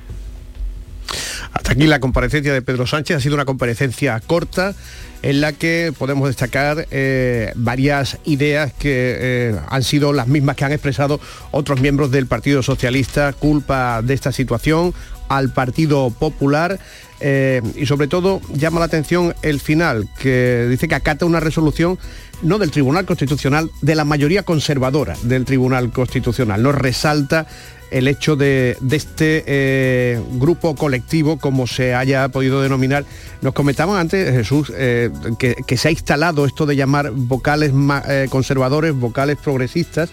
[1.54, 3.18] Hasta aquí la comparecencia de Pedro Sánchez.
[3.18, 4.76] Ha sido una comparecencia corta
[5.22, 10.66] en la que podemos destacar eh, varias ideas que eh, han sido las mismas que
[10.66, 11.20] han expresado
[11.52, 14.94] otros miembros del Partido Socialista, culpa de esta situación
[15.28, 16.80] al Partido Popular
[17.20, 22.00] eh, y sobre todo llama la atención el final, que dice que acata una resolución
[22.42, 26.64] no del Tribunal Constitucional, de la mayoría conservadora del Tribunal Constitucional.
[26.64, 27.46] Nos resalta
[27.92, 33.06] el hecho de, este eh, grupo colectivo, como se haya podido denominar.
[33.42, 37.72] Nos comentaban antes, Jesús, eh, que, se ha instalado esto de llamar vocales
[38.08, 40.10] eh, conservadores, vocales progresistas.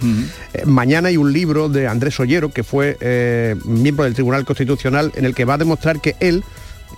[0.65, 5.35] mañana hay un libro de Andrés Ollero, que fue miembro del Tribunal Constitucional, en el
[5.35, 6.45] que va a demostrar que él,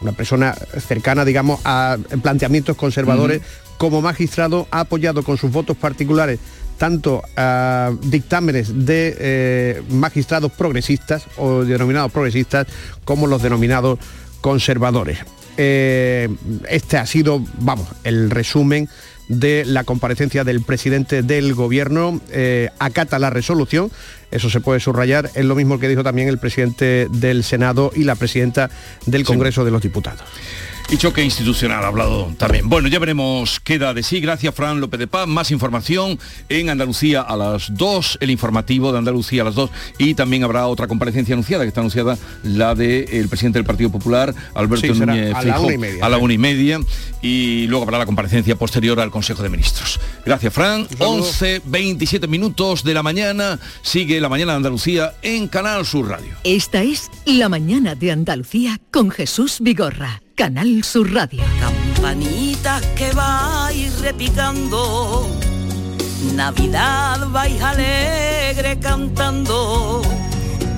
[0.00, 0.54] una persona
[0.86, 3.42] cercana, digamos, a planteamientos conservadores,
[3.78, 6.38] como magistrado, ha apoyado con sus votos particulares
[6.78, 12.66] tanto a dictámenes de eh, magistrados progresistas o denominados progresistas
[13.04, 13.98] como los denominados
[14.40, 15.18] conservadores.
[15.56, 16.28] Eh,
[16.68, 18.88] este ha sido, vamos, el resumen
[19.28, 22.20] de la comparecencia del presidente del gobierno.
[22.30, 23.90] Eh, acata la resolución,
[24.30, 28.04] eso se puede subrayar, es lo mismo que dijo también el presidente del Senado y
[28.04, 28.70] la presidenta
[29.04, 30.24] del Congreso de los Diputados.
[30.90, 32.66] Y choque institucional ha hablado también.
[32.66, 34.20] Bueno, ya veremos qué da de sí.
[34.20, 35.26] Gracias, Fran López de Paz.
[35.26, 39.68] Más información en Andalucía a las 2, el informativo de Andalucía a las 2.
[39.98, 44.34] Y también habrá otra comparecencia anunciada, que está anunciada la del presidente del Partido Popular,
[44.54, 46.06] Alberto Núñez a la una y media.
[46.06, 46.80] A la una y media.
[47.20, 50.00] Y luego habrá la comparecencia posterior al Consejo de Ministros.
[50.24, 50.88] Gracias, Fran.
[50.98, 53.58] 11, 27 minutos de la mañana.
[53.82, 56.32] Sigue la mañana de Andalucía en Canal Sur Radio.
[56.44, 60.22] Esta es La Mañana de Andalucía con Jesús Vigorra.
[60.38, 61.42] Canal Sur Radio.
[61.58, 65.28] Campanitas que vais repicando,
[66.36, 70.00] Navidad vais alegre cantando,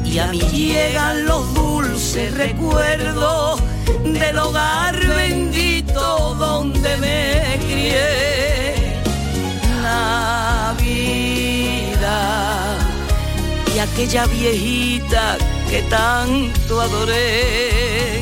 [0.03, 3.61] y a mí llegan los dulces recuerdos
[4.03, 9.03] del hogar bendito donde me crié.
[9.83, 10.81] Navidad
[13.75, 15.37] y aquella viejita
[15.68, 18.19] que tanto adoré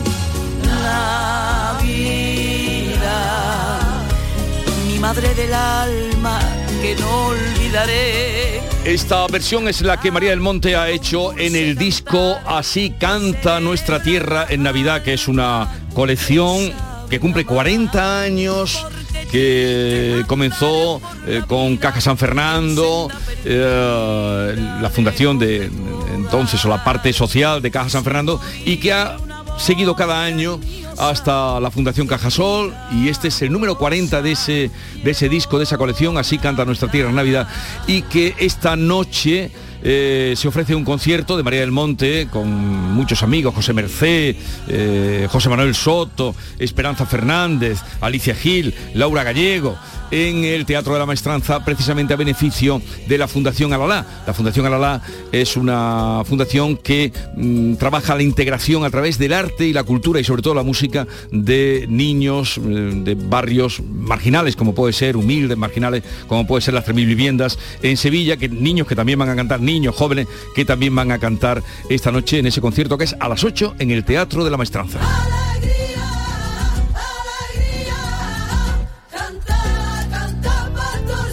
[5.00, 6.40] madre del alma
[6.82, 8.60] que no olvidaré.
[8.84, 13.60] Esta versión es la que María del Monte ha hecho en el disco Así canta
[13.60, 16.72] nuestra tierra en Navidad, que es una colección
[17.08, 18.84] que cumple 40 años
[19.30, 23.08] que comenzó eh, con Caja San Fernando,
[23.44, 25.70] eh, la fundación de
[26.14, 29.16] entonces o la parte social de Caja San Fernando y que ha
[29.58, 30.60] seguido cada año
[30.98, 34.70] hasta la Fundación Cajasol y este es el número 40 de ese,
[35.02, 37.48] de ese disco, de esa colección, así canta nuestra tierra Navidad
[37.86, 39.50] y que esta noche
[39.82, 42.48] eh, se ofrece un concierto de María del Monte con
[42.94, 44.36] muchos amigos, José Mercé,
[44.68, 49.76] eh, José Manuel Soto, Esperanza Fernández, Alicia Gil, Laura Gallego,
[50.10, 54.06] en el Teatro de la Maestranza, precisamente a beneficio de la Fundación Alalá.
[54.26, 59.66] La Fundación Alalá es una fundación que mm, trabaja la integración a través del arte
[59.66, 62.60] y la cultura y sobre todo la música de niños eh,
[63.04, 67.96] de barrios marginales, como puede ser humildes, marginales, como puede ser las 3.000 viviendas en
[67.96, 71.62] Sevilla, que niños que también van a cantar, niños jóvenes que también van a cantar
[71.90, 74.56] esta noche en ese concierto que es a las 8 en el Teatro de la
[74.56, 74.98] Maestranza.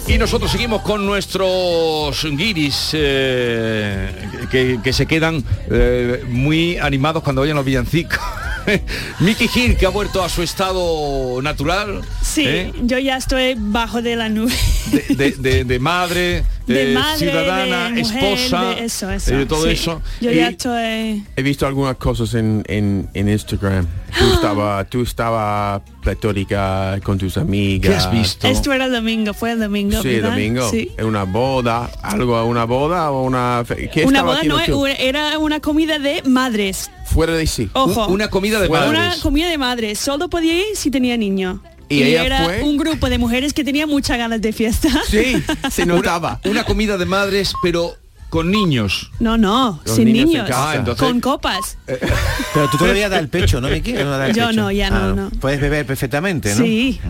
[0.06, 4.08] Y nosotros seguimos con nuestros guiris eh,
[4.50, 8.20] que, se quedan eh, muy animados cuando oyen los villancicos.
[9.20, 12.02] Mickey Gil, que ha vuelto a su estado natural.
[12.22, 12.72] Sí, ¿eh?
[12.82, 14.52] yo ya estoy bajo de la nube.
[14.90, 19.34] de, de- de- de madre, De eh, madre, ciudadana, de mujer, esposa, de eso, eso,
[19.38, 19.70] eh, todo sí.
[19.70, 20.02] eso.
[20.20, 21.24] Yo ya estoy...
[21.36, 23.86] He visto algunas cosas en, en, en Instagram.
[24.18, 28.08] Tú estaba, tú estaba pletórica con tus amigas.
[28.42, 30.02] Esto era el domingo, fue el domingo.
[30.02, 30.30] Sí, ¿verdad?
[30.30, 30.70] domingo.
[30.70, 30.90] Sí.
[30.96, 31.90] ¿En una boda?
[32.02, 32.44] ¿Algo?
[32.44, 33.62] ¿Una boda o una...
[33.66, 34.86] fe- ¿Qué Una boda no, tú?
[34.86, 36.90] era una comida de madres.
[37.06, 37.70] Fuera de sí.
[37.72, 38.06] Ojo.
[38.08, 39.16] Una comida de Una madres.
[39.22, 39.98] comida de madres.
[39.98, 41.62] Solo podía ir si tenía niño.
[41.88, 42.62] ¿Y ella era fue?
[42.62, 44.88] un grupo de mujeres que tenía muchas ganas de fiesta.
[45.08, 46.40] Sí, se notaba.
[46.44, 47.94] Una comida de madres, pero
[48.28, 49.12] con niños.
[49.20, 50.48] No, no, Los sin niños en niños.
[50.48, 50.70] casa.
[50.72, 51.78] Ah, entonces- Con copas.
[51.86, 53.92] Pero tú todavía das el pecho, ¿no, Miki?
[53.92, 54.60] ¿No das el Yo pecho?
[54.60, 55.30] no, ya no, no.
[55.40, 56.64] Puedes beber perfectamente, ¿no?
[56.64, 57.00] Sí.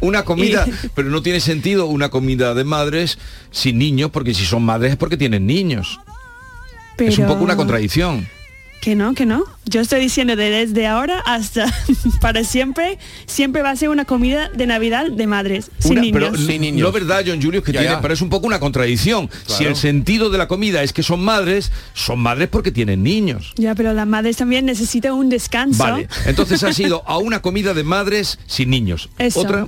[0.00, 3.18] Una comida, pero no tiene sentido una comida de madres
[3.50, 5.98] sin niños, porque si son madres es porque tienen niños.
[6.98, 7.10] Pero...
[7.10, 8.28] Es un poco una contradicción.
[8.86, 9.42] Que no, que no.
[9.64, 11.66] Yo estoy diciendo de desde ahora hasta
[12.20, 16.20] para siempre, siempre va a ser una comida de Navidad de madres, sin Una- niños.
[16.20, 16.30] pero
[16.86, 18.00] no verdad, John Julius, que Ya, tiene, ya.
[18.00, 19.28] pero es un poco una contradicción.
[19.46, 23.54] Si el sentido de la comida es que son madres, son madres porque tienen niños.
[23.56, 25.82] Ya, pero las madres también necesitan un descanso.
[25.82, 29.08] Vale, entonces has ido a una comida de madres sin niños.
[29.18, 29.40] Eso.
[29.40, 29.66] Otra,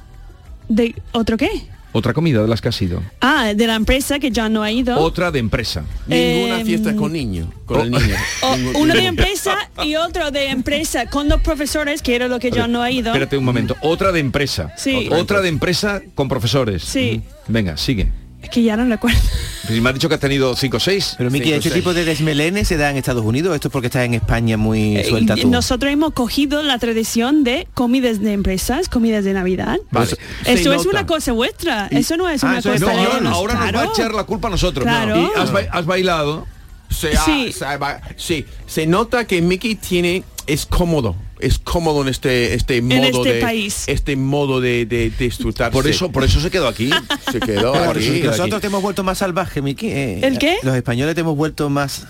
[0.68, 1.66] ¿De otro qué?
[1.92, 3.03] Otra comida de las que has ido.
[3.20, 4.98] Ah, de la empresa que ya no ha ido.
[4.98, 5.85] Otra de empresa.
[6.07, 7.51] Ninguna Em, fiesta con niño.
[7.66, 8.14] Con el niño.
[8.42, 12.38] O Ningún- uno de empresa y otro de empresa con los profesores, que era lo
[12.38, 13.09] que yo no ha ido.
[13.09, 13.77] Espérate un momento.
[13.83, 14.72] Otra de empresa.
[14.77, 15.09] Sí.
[15.11, 16.83] Otra de empresa con profesores.
[16.85, 17.22] Sí.
[17.48, 18.09] Venga, sigue.
[18.42, 19.18] Es que ya no recuerdo.
[19.66, 21.14] Pues me has dicho que has tenido 5 o 6.
[21.18, 23.55] Pero Miki, ¿este tipo de desmelenes se da en Estados Unidos?
[23.55, 25.51] ¿Esto es porque estás en España muy Eh, suelta y tú?
[25.51, 29.79] Nosotros hemos cogido la tradición de comidas de empresas, comidas de Navidad.
[29.90, 30.12] Vale.
[30.46, 31.88] Eso es una cosa vuestra.
[31.88, 33.92] Eso no es Ah, una eso es- cosa no, ahora, ahora nos va a claro.
[33.92, 34.85] echar la culpa a nosotros.
[34.85, 35.16] Claro.
[35.18, 36.46] ¿Y has, ba- has bailado?
[36.88, 37.53] Se, ha- Sí.
[37.53, 42.83] se ha- sí, se nota que Mickey tiene es cómodo, es cómodo en este este
[42.83, 43.85] modo este de país.
[43.87, 45.72] este modo de, de, de disfrutarse.
[45.72, 46.90] Por eso, por eso se quedó aquí.
[47.31, 48.20] se quedó aquí.
[48.24, 49.88] nosotros te hemos vuelto más salvajes, Miki.
[49.88, 50.57] eh, ¿El qué?
[50.62, 52.07] Los españoles te hemos vuelto más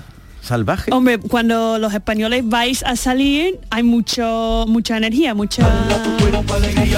[0.49, 0.93] salvajes.
[0.93, 5.63] Hombre, cuando los españoles vais a salir, hay mucho mucha energía, mucha,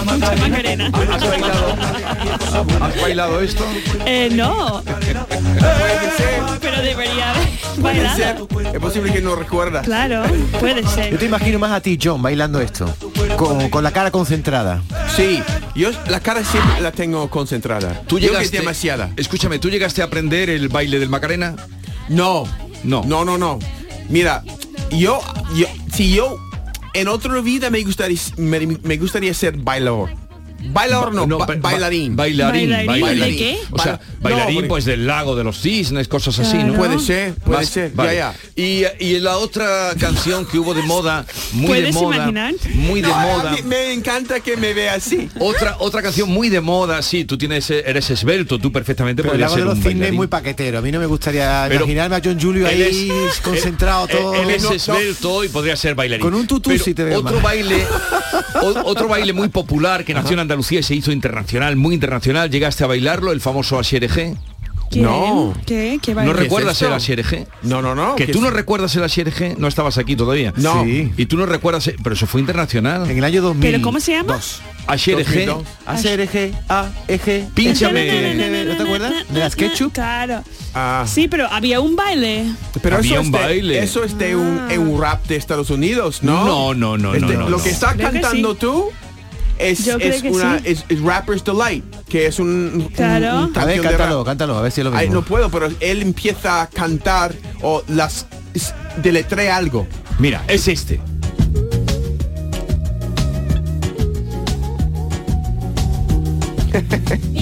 [0.09, 0.87] mucha macarena.
[0.87, 1.77] ¿Has bailado,
[2.81, 3.65] ¿Has bailado esto?
[4.07, 4.83] Eh, no.
[6.61, 8.49] Pero debería haber bailado.
[8.73, 9.83] Es posible que no recuerda.
[9.83, 10.23] Claro,
[10.59, 11.19] puede Yo ser.
[11.19, 12.93] te imagino más a ti, John, bailando esto.
[13.37, 14.83] Con, con la cara concentrada.
[15.17, 15.43] Sí,
[15.75, 18.03] yo la cara siempre la tengo concentrada.
[18.07, 19.11] Tú Yo que llegaste, demasiada.
[19.17, 21.57] Escúchame, ¿tú llegaste a aprender el baile del Macarena?
[22.09, 22.45] No,
[22.85, 23.03] No.
[23.05, 23.59] no, no, no.
[24.09, 24.43] Mira,
[24.91, 25.21] yo,
[25.55, 26.39] yo si yo
[26.95, 30.11] en otra vida me gustaría me, me gustaría ser bailador.
[30.63, 32.15] Bailador no, ba- ba- bailarín.
[32.17, 33.03] Bailarín, ¿Bailarín?
[33.03, 33.33] bailarín.
[33.35, 33.59] ¿De qué?
[33.71, 36.75] O sea, Ba- bailarín no, pues del lago de los cisnes, cosas así, ¿no?
[36.75, 37.93] Puede ser, puede Más- ser.
[37.93, 38.15] vale.
[38.17, 38.63] Ya, ya.
[38.63, 42.55] Y, y la otra canción que hubo de moda, muy de ¿Puedes moda, imaginar?
[42.75, 43.51] muy de No, moda.
[43.53, 45.29] me, me encanta que me vea así.
[45.39, 49.41] Otra otra canción muy de moda, sí, tú tienes eres esbelto, tú perfectamente Pero el
[49.41, 50.79] podrías lago de los cisnes es muy paquetero.
[50.79, 54.35] A mí no me gustaría Pero imaginarme a John Julio ahí es- concentrado él- todo.
[54.35, 56.23] Él es esbelto y podría ser bailarín.
[56.23, 57.85] Con un tutú Pero sí te veo Otro baile,
[58.63, 62.51] o- otro baile muy popular que nació en Andalucía se hizo internacional, muy internacional.
[62.51, 64.35] Llegaste a bailarlo, el famoso Asierege.
[64.91, 65.05] ¿Quién?
[65.05, 65.55] No.
[65.67, 66.01] ¿Qué?
[66.03, 66.23] ¿Qué ¿No?
[66.25, 66.89] ¿Qué es recuerdas esto?
[66.89, 67.47] el Asierege?
[67.63, 68.17] No, no, no.
[68.17, 70.53] Que ¿qué tú es- no recuerdas el Asierege, no estabas aquí todavía.
[70.57, 70.83] No.
[70.83, 71.13] Sí.
[71.17, 73.09] Y tú no recuerdas, pero eso fue internacional.
[73.09, 73.71] En el año 2000.
[73.71, 74.41] ¿Pero cómo se llama?
[74.89, 75.47] Asierege.
[75.47, 75.65] 2002.
[75.87, 77.49] ACRG, A, EG.
[77.55, 78.65] Pínchame.
[78.65, 79.13] ¿No te acuerdas?
[79.29, 79.93] De las ketchup.
[79.93, 80.43] Claro.
[80.75, 82.47] Ah, Sí, pero había un baile.
[82.83, 83.79] pero Había eso un es de- baile.
[83.85, 84.75] Eso es de un, Ah.
[84.77, 86.45] un rap de Estados Unidos, ¿no?
[86.45, 87.63] No, no, no, Este, no, no, Lo no.
[87.63, 88.59] que estás cantando sí.
[88.61, 88.91] tú
[89.61, 90.65] es, es una sí.
[90.67, 93.47] es, es Rapper's Delight, que es un, un- Claro.
[93.47, 95.01] un A ver, cántalo, cántalo, a ver si es lo mismo.
[95.01, 99.87] Ay, no puedo, pero él empieza a cantar o las es- deletrea algo.
[100.19, 101.01] Mira, es este.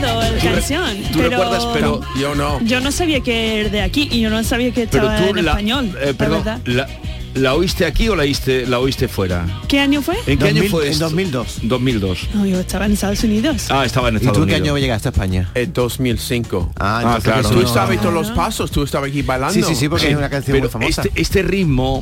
[0.00, 0.96] recuerdo la canción.
[1.12, 2.60] tú pero recuerdas, pero- Yo no.
[2.62, 5.36] Yo no sabía que era de aquí y yo no sabía que Pero estaba tú
[5.38, 5.86] en la, español.
[6.00, 6.60] eh, la perdón, verdad.
[6.64, 6.88] la,
[7.34, 9.46] ¿la oíste aquí o la oíste, la oíste fuera?
[9.68, 10.16] ¿Qué año fue?
[10.26, 11.04] ¿En qué año 2000, fue en esto?
[11.04, 11.58] 2002.
[11.62, 12.18] 2002.
[12.34, 13.66] No, yo estaba en Estados Unidos.
[13.70, 15.50] Ah, estaba en ¿Y Estados tú en qué año llegaste a España?
[15.54, 16.72] En 2005.
[16.78, 17.48] Ah, Ah, claro.
[17.50, 19.54] Tú no- sabes todos los pasos, tú estabas aquí bailando.
[19.54, 21.02] Sí, sí, sí, porque Sí, es una canción pero muy famosa.
[21.02, 22.00] Este, este ritmo.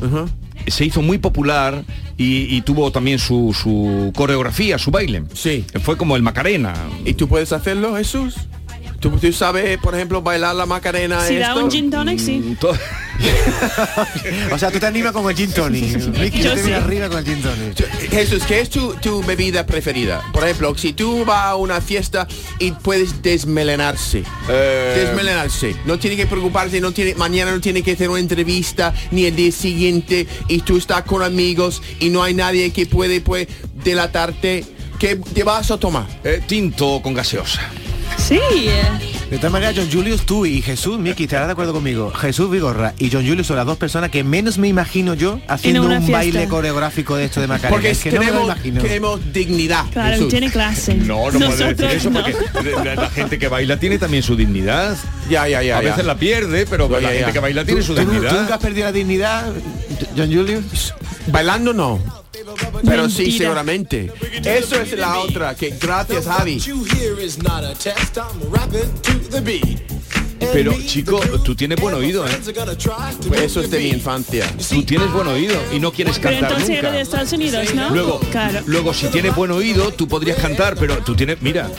[0.67, 1.83] Se hizo muy popular
[2.17, 5.23] y, y tuvo también su, su coreografía, su baile.
[5.33, 5.65] Sí.
[5.81, 6.73] Fue como el Macarena.
[7.05, 8.35] ¿Y tú puedes hacerlo, Jesús?
[8.99, 11.21] ¿Tú, tú sabes, por ejemplo, bailar la Macarena?
[11.21, 12.57] Si da un gin tonic, sí.
[14.51, 16.15] O sea, tú te animas con el gin tonic.
[16.15, 16.65] Ricky, Yo yo te sí.
[16.67, 18.09] viene arriba con el gin tonic.
[18.09, 20.21] Jesús, ¿qué es tu, tu bebida preferida?
[20.33, 22.27] Por ejemplo, si tú vas a una fiesta
[22.59, 24.23] y puedes desmelenarse.
[24.49, 25.05] Eh.
[25.05, 25.75] Desmelenarse.
[25.85, 29.35] No tiene que preocuparse, no tiene, mañana no tiene que hacer una entrevista, ni el
[29.35, 33.47] día siguiente, y tú estás con amigos y no hay nadie que puede pues,
[33.83, 34.65] delatarte.
[34.99, 36.07] ¿Qué te vas a tomar?
[36.23, 37.61] Eh, tinto con gaseosa.
[38.17, 38.39] Sí.
[39.29, 42.11] De todas maneras, John Julius, tú y Jesús, Miki, estarás de acuerdo conmigo.
[42.11, 45.81] Jesús Vigorra y John Julius son las dos personas que menos me imagino yo haciendo
[45.83, 46.11] un fiesta.
[46.11, 47.69] baile coreográfico de esto de Macarena.
[47.71, 48.81] Porque es que no me lo tenemos, imagino.
[48.81, 49.85] tenemos dignidad.
[49.91, 50.29] Claro, Jesús.
[50.29, 50.93] tiene clase.
[50.95, 52.21] No, no puede decir eso no.
[52.23, 52.35] porque
[52.83, 54.95] la, la gente que baila tiene también su dignidad.
[55.29, 55.77] Ya, ya, ya.
[55.79, 55.89] a ya.
[55.89, 57.33] veces la pierde, pero Ya, la ya, gente ya.
[57.33, 58.39] que baila tiene ¿Tú, su tú- tú dignidad.
[58.39, 59.51] nunca has perdido la dignidad,
[60.15, 60.93] John Julius?
[61.27, 61.99] Bailando no.
[62.83, 63.37] Pero sí, Mentira.
[63.37, 64.11] seguramente.
[64.43, 65.55] Eso es la otra.
[65.55, 66.59] Que gracias, Javi.
[70.39, 72.31] Pero chico, tú tienes buen oído, ¿eh?
[73.27, 74.45] Pues eso es de mi infancia.
[74.69, 76.91] Tú tienes buen oído y no quieres Pero cantar entonces nunca.
[76.91, 77.89] de Estados Unidos, ¿no?
[77.89, 78.61] Luego, Claro.
[78.65, 81.69] luego si tienes buen oído, tú podrías cantar, pero tú tienes, mira,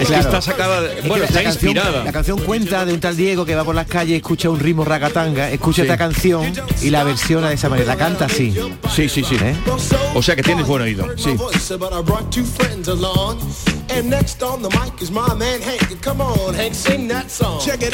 [0.00, 2.04] es que está sacada, de- Es que bueno, está canción- inspirada.
[2.04, 4.84] La canción cuenta de un tal Diego que va por las calles, escucha un ritmo
[4.84, 5.82] ragatanga, escucha Sí.
[5.82, 8.54] esta canción y la versiona de esa manera, la canta así.
[8.94, 9.36] Sí, sí, sí.
[9.40, 9.54] ¿Eh?
[10.14, 11.06] O sea que tienes buen oído.
[11.16, 11.30] Sí.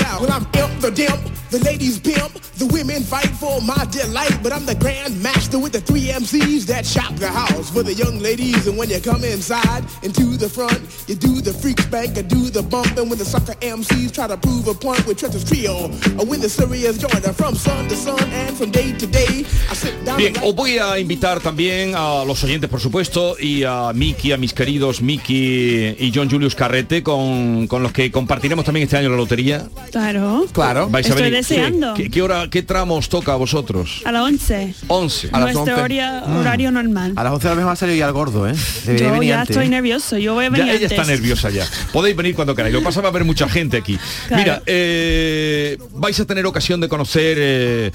[0.01, 0.21] it out.
[0.21, 1.48] Well, I'm imp the dimp.
[1.51, 4.39] The ladies pimp, the women fight for my delight.
[4.43, 7.95] But I'm the grand master with the three MCs that shop the house for the
[7.95, 8.67] young ladies.
[8.67, 12.29] And when you come inside and to the front, you do the freak spank and
[12.29, 12.97] do the bump.
[12.97, 16.41] And when the sucker MCs try to prove a point with Trent's trio, or when
[16.41, 20.19] the serious joiner from sun to sun and from day to day, I sit down.
[20.19, 24.37] Bien, os voy a invitar también a los oyentes, por supuesto, y a Miki, a
[24.37, 29.09] mis queridos Miki y John Julius Carrete, con, con los que compartiremos también este año
[29.11, 29.69] la lotería.
[29.91, 30.47] Claro.
[30.53, 30.89] Claro.
[30.91, 31.38] Vais a venir.
[31.39, 31.95] Deseando.
[31.95, 34.03] ¿Qué, qué hora, qué tramo os toca a vosotros?
[34.05, 34.75] A las 11.
[34.89, 35.29] 11.
[35.33, 35.73] A las Nuestro 11.
[35.75, 36.05] horario,
[36.41, 37.13] horario normal.
[37.17, 38.55] A las 11 a lo mejor va a salir ya el gordo, ¿eh?
[38.85, 39.57] Debería Yo venir ya antes.
[39.57, 40.19] estoy nervioso.
[40.19, 40.99] Yo voy a venir Ya ella antes.
[40.99, 41.67] está nerviosa ya.
[41.93, 42.73] Podéis venir cuando queráis.
[42.75, 43.99] Lo que pasa va a haber mucha gente aquí.
[44.29, 44.43] Claro.
[44.43, 47.93] Mira, eh, vais a tener ocasión de conocer, eh,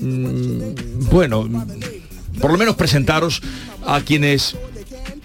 [0.00, 1.48] mm, bueno,
[2.40, 3.42] por lo menos presentaros
[3.86, 4.56] a quienes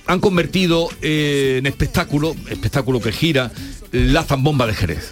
[0.07, 3.51] han convertido eh, en espectáculo, espectáculo que gira,
[3.91, 5.11] la zambomba de Jerez.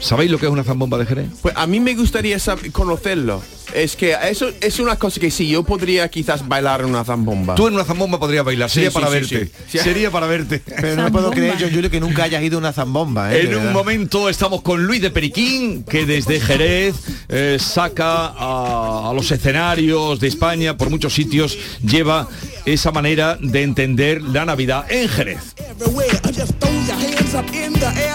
[0.00, 1.30] ¿Sabéis lo que es una zambomba de Jerez?
[1.42, 2.38] Pues a mí me gustaría
[2.72, 3.42] conocerlo.
[3.74, 7.54] Es que eso es una cosa que sí, yo podría quizás bailar en una zambomba.
[7.54, 9.46] Tú en una zambomba podrías bailar, sería Sí, para sí, verte.
[9.46, 9.52] sí.
[9.68, 9.78] Sí.
[9.78, 10.62] Sería para verte.
[10.80, 13.42] Pero no puedo creer, John Julio, que nunca hayas ido a una zambomba, ¿eh?
[13.42, 16.94] En un momento estamos con Luis de Periquín, que desde Jerez
[17.28, 22.28] eh, saca a, a los escenarios de España, por muchos sitios, lleva
[22.64, 25.54] esa manera de entender la Navidad en Jerez.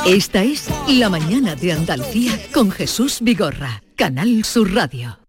[0.05, 5.22] Esta es La Mañana de Andalucía con Jesús Vigorra, Canal Sur Radio.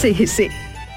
[0.00, 0.48] Sí, sí.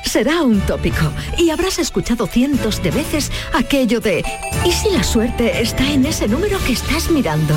[0.05, 4.23] Será un tópico y habrás escuchado cientos de veces aquello de
[4.65, 7.53] ¿y si la suerte está en ese número que estás mirando?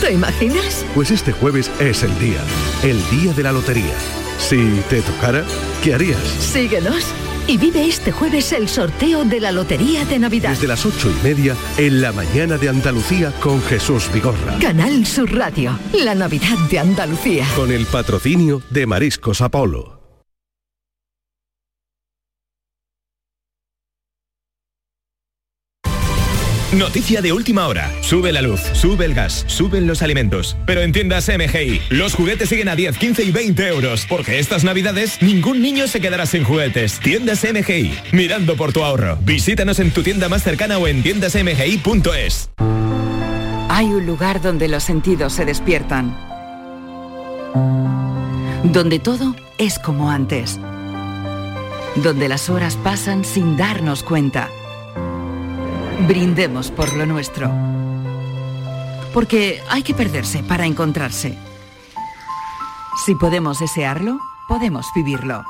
[0.00, 0.84] ¿Te imaginas?
[0.94, 2.40] Pues este jueves es el día,
[2.82, 3.94] el día de la lotería.
[4.38, 5.44] Si te tocara,
[5.82, 6.18] ¿qué harías?
[6.18, 7.04] Síguenos
[7.46, 10.50] y vive este jueves el sorteo de la Lotería de Navidad.
[10.50, 14.58] Desde las ocho y media en la mañana de Andalucía con Jesús Vigorra.
[14.60, 17.46] Canal Sur Radio, la Navidad de Andalucía.
[17.56, 19.99] Con el patrocinio de Mariscos Apolo.
[26.76, 27.90] Noticia de última hora.
[28.00, 30.56] Sube la luz, sube el gas, suben los alimentos.
[30.66, 34.06] Pero en tiendas MGI, los juguetes siguen a 10, 15 y 20 euros.
[34.08, 37.00] Porque estas navidades, ningún niño se quedará sin juguetes.
[37.00, 39.18] Tiendas MGI, mirando por tu ahorro.
[39.22, 42.50] Visítanos en tu tienda más cercana o en tiendasmgi.es.
[43.68, 46.16] Hay un lugar donde los sentidos se despiertan.
[48.62, 50.60] Donde todo es como antes.
[51.96, 54.48] Donde las horas pasan sin darnos cuenta.
[56.06, 57.50] Brindemos por lo nuestro.
[59.12, 61.38] Porque hay que perderse para encontrarse.
[63.04, 65.44] Si podemos desearlo, podemos vivirlo.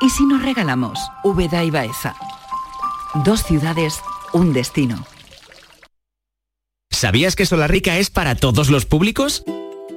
[0.00, 2.14] ¿Y si nos regalamos Úbeda y Baeza?
[3.24, 4.00] Dos ciudades,
[4.32, 5.04] un destino.
[6.90, 9.44] ¿Sabías que Solarrica es para todos los públicos?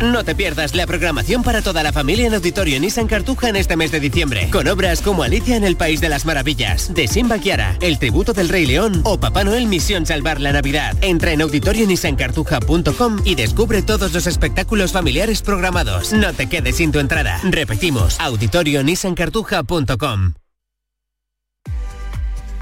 [0.00, 3.76] No te pierdas la programación para toda la familia en Auditorio Nissan Cartuja en este
[3.76, 7.38] mes de diciembre, con obras como Alicia en el País de las Maravillas, de Simba
[7.38, 10.94] Kiara, El Tributo del Rey León o Papá Noel Misión Salvar la Navidad.
[11.00, 16.12] Entra en auditorionissancartuja.com y descubre todos los espectáculos familiares programados.
[16.12, 17.40] No te quedes sin tu entrada.
[17.44, 20.34] Repetimos, auditorionissancartuja.com.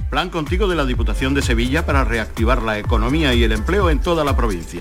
[0.09, 3.99] Plan contigo de la Diputación de Sevilla para reactivar la economía y el empleo en
[3.99, 4.81] toda la provincia.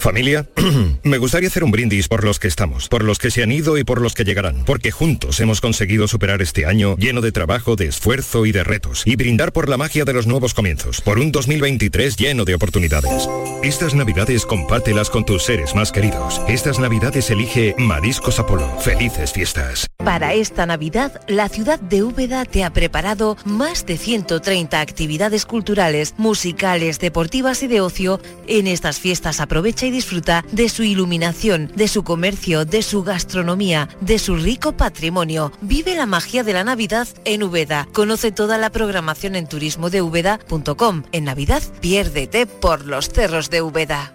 [0.00, 0.48] Familia,
[1.04, 3.76] me gustaría hacer un brindis por los que estamos, por los que se han ido
[3.76, 7.76] y por los que llegarán, porque juntos hemos conseguido superar este año lleno de trabajo,
[7.76, 11.18] de esfuerzo y de retos, y brindar por la magia de los nuevos comienzos, por
[11.18, 13.28] un 2023 lleno de oportunidades.
[13.62, 16.40] Estas navidades compártelas con tus seres más queridos.
[16.48, 18.66] Estas navidades elige Mariscos Apolo.
[18.80, 19.86] Felices fiestas.
[19.98, 26.14] Para esta Navidad, la ciudad de Úbeda te ha preparado más de 130 actividades culturales,
[26.16, 28.18] musicales, deportivas y de ocio.
[28.46, 33.88] En estas fiestas aprovecha y disfruta de su iluminación, de su comercio, de su gastronomía,
[34.00, 35.52] de su rico patrimonio.
[35.60, 37.88] Vive la magia de la Navidad en Úbeda.
[37.92, 41.02] Conoce toda la programación en turismodeúbeda.com.
[41.12, 44.14] En Navidad, piérdete por los cerros de Úbeda.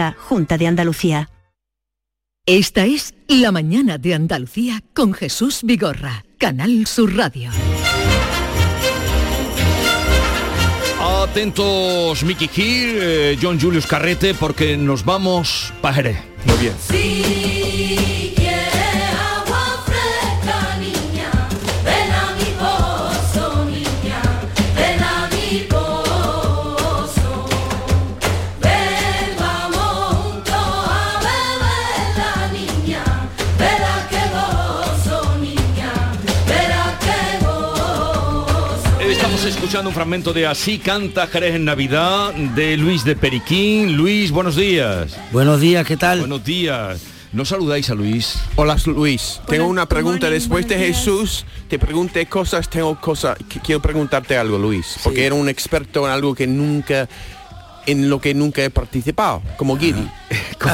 [0.09, 1.29] Junta de Andalucía.
[2.47, 7.51] Esta es La mañana de Andalucía con Jesús Vigorra, Canal Sur Radio.
[10.99, 16.17] Atentos Mickey Hill, eh, John Julius Carrete, porque nos vamos para Jerez.
[16.45, 16.73] Muy bien.
[16.89, 18.30] Si
[39.61, 43.95] escuchando un fragmento de Así canta Jerez en Navidad de Luis de Periquín.
[43.95, 45.15] Luis, buenos días.
[45.31, 46.17] Buenos días, ¿qué tal?
[46.21, 46.99] Buenos días.
[47.31, 48.39] ¿No saludáis a Luis?
[48.55, 50.25] Hola Luis, tengo una pregunta.
[50.25, 50.77] morning, Después de.
[50.79, 56.05] Jesús, te pregunté cosas, tengo cosas, qu- quiero preguntarte algo Luis, porque era un experto
[56.07, 57.07] en algo que nunca,
[57.87, 60.07] en lo que nunca he participado, como Giri.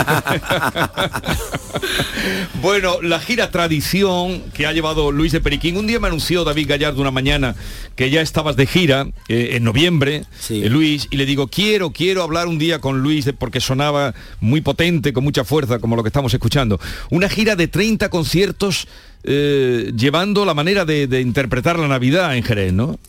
[2.62, 5.78] Bueno, la gira Tradición que ha llevado Luis de Periquín.
[5.78, 7.56] Un día me anunció David Gallardo una mañana
[7.96, 12.24] que ya estabas de gira eh, en noviembre, eh, Luis, y le digo, quiero, quiero
[12.24, 16.04] hablar un día con Luis de- porque sonaba muy potente, con mucha fuerza, como lo
[16.04, 16.80] que estamos escuchando.
[17.10, 18.88] Una gira de 30 conciertos
[19.24, 23.00] eh, llevando la manera de, de interpretar la Navidad en Jerez, ¿no?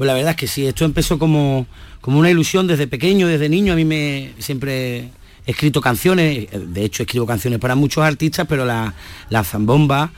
[0.00, 1.66] Pues la verdad es que sí, esto empezó como,
[2.00, 3.74] como una ilusión desde pequeño, desde niño.
[3.74, 5.10] A mí me siempre
[5.44, 8.94] he escrito canciones, eh, de hecho escribo canciones para muchos artistas, pero la,
[9.28, 10.10] la zambomba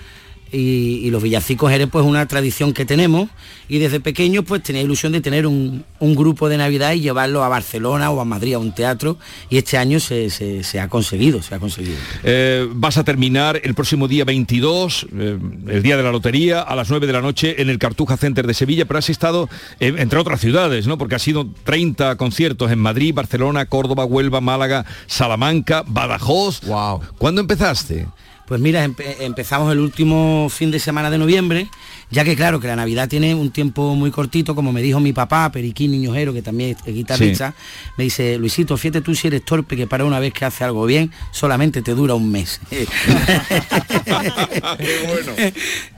[0.52, 3.28] y, y los villacicos eres pues una tradición que tenemos
[3.68, 7.42] y desde pequeño pues tenía ilusión de tener un, un grupo de Navidad y llevarlo
[7.42, 9.16] a Barcelona o a Madrid a un teatro
[9.50, 11.96] y este año se, se- se ha conseguido, se ha conseguido.
[12.22, 15.38] Eh, vas a terminar el próximo día 22, eh,
[15.68, 18.46] el día de la lotería, a las 9 de la noche en el Cartuja Center
[18.46, 19.48] de Sevilla, pero has estado
[19.80, 20.98] eh, entre otras ciudades, ¿no?
[20.98, 26.60] Porque ha sido 30 conciertos en Madrid, Barcelona, Córdoba, Huelva, Málaga, Salamanca, Badajoz.
[26.66, 27.00] Wow.
[27.18, 28.06] ¿Cuándo empezaste?
[28.46, 31.68] Pues mira, empe- empezamos el último fin de semana de noviembre,
[32.10, 35.12] ya que claro que la Navidad tiene un tiempo muy cortito, como me dijo mi
[35.12, 37.54] papá, Periquín Niñojero, que también es guitarrista,
[37.96, 40.84] me dice, Luisito, fíjate tú si eres torpe, que para una vez que hace algo
[40.84, 42.60] bien, solamente te dura un mes.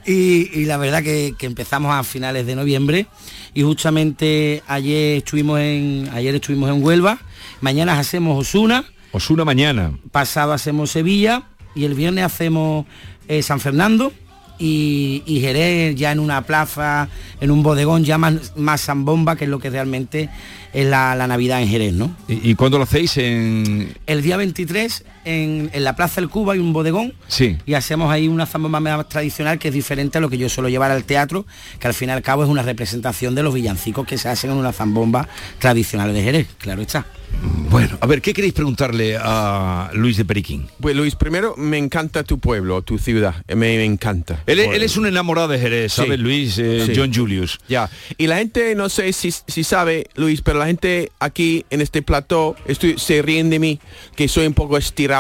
[0.07, 3.07] y, y la verdad que, que empezamos a finales de noviembre
[3.55, 7.19] y justamente ayer estuvimos en ayer estuvimos en Huelva,
[7.61, 9.93] mañana hacemos Osuna, Osuna mañana.
[10.13, 11.45] pasado hacemos Sevilla
[11.75, 12.87] y el viernes hacemos
[13.29, 14.13] eh, San Fernando
[14.59, 17.09] y, y Jerez ya en una plaza,
[17.41, 20.29] en un bodegón ya más, más zambomba, que es lo que realmente
[20.73, 22.15] es la, la Navidad en Jerez, ¿no?
[22.29, 23.95] ¿Y, y cuándo lo hacéis en...?
[24.07, 27.57] El día 23 en, en la Plaza del Cuba hay un bodegón Sí.
[27.67, 30.69] y hacemos ahí una zambomba más tradicional que es diferente a lo que yo suelo
[30.69, 31.47] llevar al teatro,
[31.79, 34.51] que al fin y al cabo es una representación de los villancicos que se hacen
[34.51, 37.07] en una zambomba tradicional de Jerez, claro está.
[37.69, 40.69] Bueno, a ver, ¿qué queréis preguntarle a Luis de Periquín?
[40.81, 44.41] Pues Luis, primero me encanta tu pueblo, tu ciudad, me, me encanta.
[44.47, 46.03] Él, él es un enamorado de Jerez, Sí.
[46.03, 46.57] ¿sabes, Luis?
[46.59, 46.93] Eh, Sí.
[46.95, 47.59] John Julius.
[47.69, 51.81] Ya, y la gente, no sé si, si sabe, Luis, pero la gente aquí en
[51.81, 53.81] este plató estoy, se ríen de mí,
[54.15, 55.14] que soy un poco estirado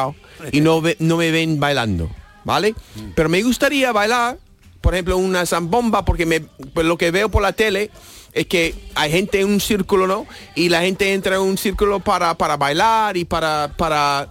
[0.52, 2.10] y no, ve- no me ven bailando,
[2.44, 2.74] ¿vale?
[3.14, 4.38] Pero me gustaría bailar,
[4.80, 7.90] por ejemplo, una zambomba, porque me, pues lo que veo por la tele
[8.32, 10.26] es que hay gente en un círculo, ¿no?
[10.56, 14.28] Y la gente entra en un círculo para, para bailar y para, para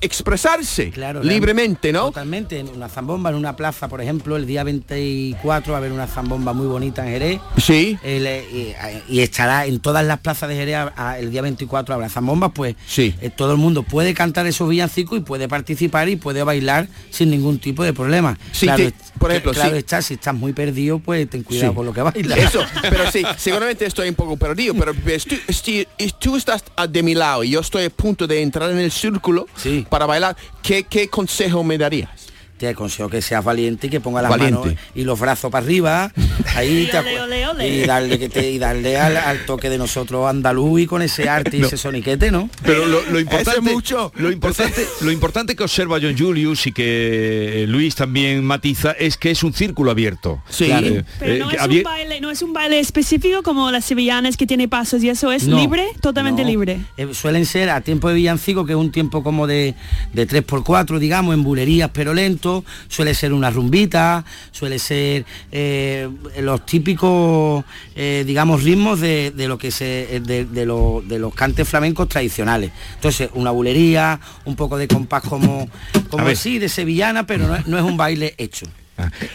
[0.00, 2.06] expresarse Claro, libremente, ¿no?
[2.06, 5.92] Totalmente, en una zambomba, en una plaza, por ejemplo, el día 24 va a haber
[5.92, 7.40] una zambomba muy bonita en Jerez.
[7.58, 7.98] Sí.
[8.02, 8.74] El, eh,
[9.08, 12.08] y, y estará en todas las plazas de Jerez a- a- el día 24 habrá
[12.08, 13.14] zambombas, pues Sí.
[13.20, 17.30] eh, todo el mundo puede cantar esos villancicos y puede participar y puede bailar sin
[17.30, 18.38] ningún tipo de problema.
[18.52, 19.78] Sí, claro, te- por ejemplo, claro sí.
[19.78, 21.76] está, si estás muy perdido, pues ten cuidado Sí.
[21.76, 22.38] con lo que bailas.
[22.38, 25.86] Eso, pero sí, seguramente estoy un poco perdido, pero estoy-
[26.18, 28.90] tú estás a- de mi lado y yo estoy a punto de entrar en el
[28.90, 29.46] círculo
[29.88, 30.36] para bailar.
[30.62, 32.25] ¿Qué, consejo me darías?
[32.58, 34.58] Te aconsejo que seas valiente y que ponga las Valiente.
[34.58, 36.10] manos y los brazos para arriba
[36.54, 37.68] ahí te acu- ole, ole.
[37.68, 41.28] y darle que te y darle al, al toque de nosotros andaluz y con ese
[41.28, 41.66] arte y No.
[41.66, 42.48] ese soniquete, ¿no?
[42.62, 44.10] Pero lo, lo importante, mucho.
[44.16, 49.18] lo importante, lo importante que observa John Julius y que eh, Luis también matiza es
[49.18, 50.40] que es un círculo abierto.
[50.56, 50.86] Claro.
[50.86, 54.36] Eh, Pero eh, no es, un baile, no es un baile específico como las sevillanas
[54.38, 56.48] que tiene pasos y eso es No, libre, totalmente no.
[56.48, 56.80] libre.
[56.96, 59.74] Eh, suelen ser a tiempo de villancico, que es un tiempo como de,
[60.14, 62.45] de 3x4, digamos, en bulerías pero lento,
[62.88, 66.08] suele ser una rumbita, suele ser eh,
[66.40, 71.18] los típicos, eh, digamos, ritmos de, de lo que se eh, de, de lo- de
[71.18, 72.70] los cantes flamencos tradicionales.
[72.94, 75.68] Entonces, una bulería, un poco de compás como,
[76.10, 78.66] como así, de sevillana, pero no no es un baile hecho.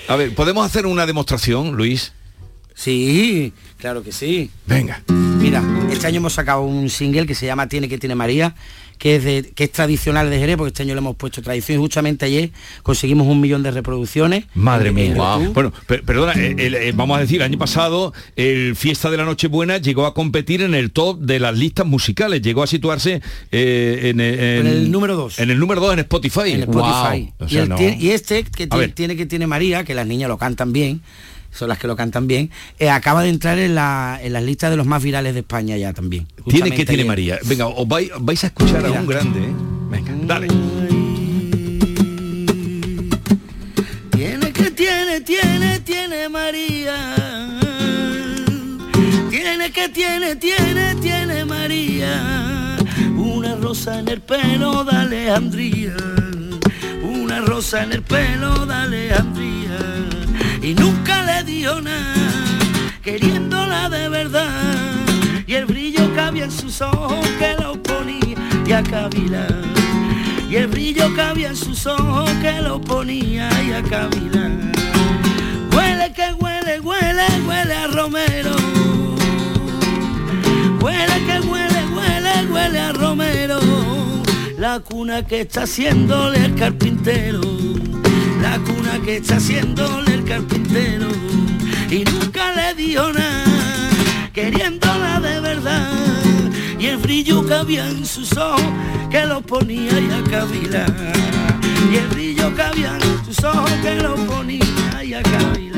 [0.07, 2.13] A ver, ¿podemos hacer una demostración, Luis?
[2.73, 4.49] Sí, claro que sí.
[4.65, 5.01] Venga.
[5.07, 8.55] Mira, este año hemos sacado un single que se llama Tiene que tiene María,
[9.01, 11.79] que es, de, que es tradicional de Jerez, porque este año le hemos puesto tradición
[11.79, 12.51] y justamente ayer
[12.83, 14.45] conseguimos un millón de reproducciones.
[14.53, 15.15] Madre en- mía.
[15.55, 19.17] Bueno, per- perdona, eh, el- eh, vamos a decir, el año pasado el Fiesta de
[19.17, 23.23] la Nochebuena llegó a competir en el top de las listas musicales, llegó a situarse
[23.51, 25.39] eh, en, En el número 2.
[25.39, 26.51] En el número 2 en Spotify.
[26.51, 27.31] en Spotify.
[27.39, 27.45] Wow.
[27.45, 28.91] O y, sea, el no- tie- y este que tiene, ver.
[28.93, 31.01] tiene que tiene María, que las niñas lo cantan bien,
[31.51, 32.49] son las que lo cantan bien,
[32.79, 35.77] eh, acaba de entrar en, la, en las listas de los más virales de España
[35.77, 36.27] ya también.
[36.47, 37.07] Tiene que tiene ayer.
[37.07, 37.39] María.
[37.45, 39.39] Venga, os vais, vais a escuchar a un grande.
[39.39, 39.53] ¿eh?
[39.89, 40.47] Venga, dale.
[44.11, 47.15] Tiene que tiene, tiene, tiene María.
[49.29, 52.77] Tiene que tiene, tiene, tiene María.
[53.17, 55.95] Una rosa en el pelo de Alejandría.
[57.03, 60.20] Una rosa en el pelo de Alejandría.
[60.61, 64.95] Y nunca le dio nada, queriéndola de verdad.
[65.47, 69.71] Y el brillo que había en sus ojos que lo ponía y a cavilar
[70.51, 74.51] y el brillo que había en sus ojos que lo ponía y a cavilar.
[75.73, 78.51] Huele que huele, huele, huele a Romero.
[80.81, 83.59] Huele que huele, huele, huele a Romero.
[84.57, 87.60] La cuna que está haciéndole el carpintero.
[88.41, 91.07] La cuna que está haciéndole el carpintero.
[91.89, 93.89] Y nunca le dio nada,
[94.33, 95.91] queriéndola de verdad.
[96.79, 98.61] Y el brillo que había en sus ojos
[99.09, 100.93] que lo ponía y a cavilar.
[101.91, 105.70] Y el brillo que había en sus ojos que lo ponía y a cavilar.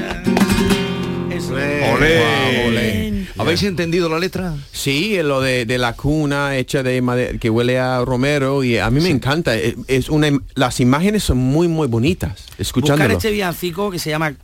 [1.53, 2.65] Olé.
[2.67, 3.25] Olé.
[3.37, 4.55] ¿Habéis entendido la letra?
[4.71, 8.89] Sí, lo de, de la cuna hecha de madera que huele a romero y a
[8.89, 9.55] mí me encanta.
[9.55, 12.31] Es, es una, las imágenes son muy muy bonitas.
[12.31, 13.13] Buscar Escuchándolo.
[13.13, 14.35] este villancico que se llama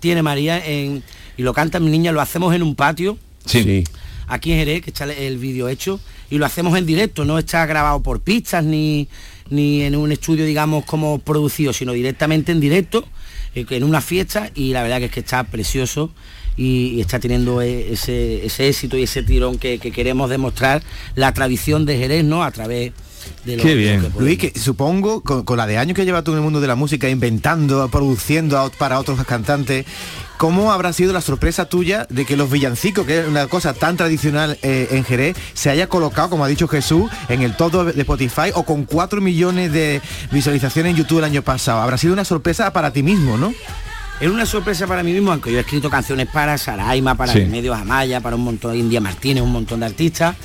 [0.00, 1.02] Tiene María en,
[1.36, 3.18] y lo canta mi niña, lo hacemos en un patio.
[3.46, 3.84] Sí.
[4.28, 6.00] aquí en Jerez, que está el vídeo hecho,
[6.30, 9.08] y lo hacemos en directo, no está grabado por pistas ni,
[9.50, 13.06] ni en un estudio, digamos, como producido, sino directamente en directo,
[13.54, 16.10] eh, en una fiesta, y la verdad que es que está precioso
[16.56, 20.82] y, y está teniendo eh, ese, ese éxito y ese tirón que, que queremos demostrar
[21.14, 22.42] la tradición de Jerez, ¿no?
[22.44, 22.92] A través
[23.44, 24.22] de lo, de lo que podemos.
[24.22, 26.66] Luis, que supongo, con, con la de años que lleva tú en el mundo de
[26.68, 29.84] la música, inventando, produciendo a- para otros cantantes,
[30.38, 33.96] ¿cómo habrá sido la sorpresa tuya de que los villancicos, que es una cosa tan
[33.96, 38.00] tradicional eh, en Jerez, se haya colocado, como ha dicho Jesús, en el top de
[38.02, 40.00] Spotify o con 4 millones de
[40.30, 41.80] visualizaciones en YouTube el año pasado?
[41.80, 43.52] Habrá sido una sorpresa para ti mismo, ¿no?
[44.18, 47.40] Es una sorpresa para mí mismo, aunque yo he escrito canciones para Saraima, para Sí.
[47.40, 50.36] Remedios Amaya, para un montón de India Martínez, un montón de artistas.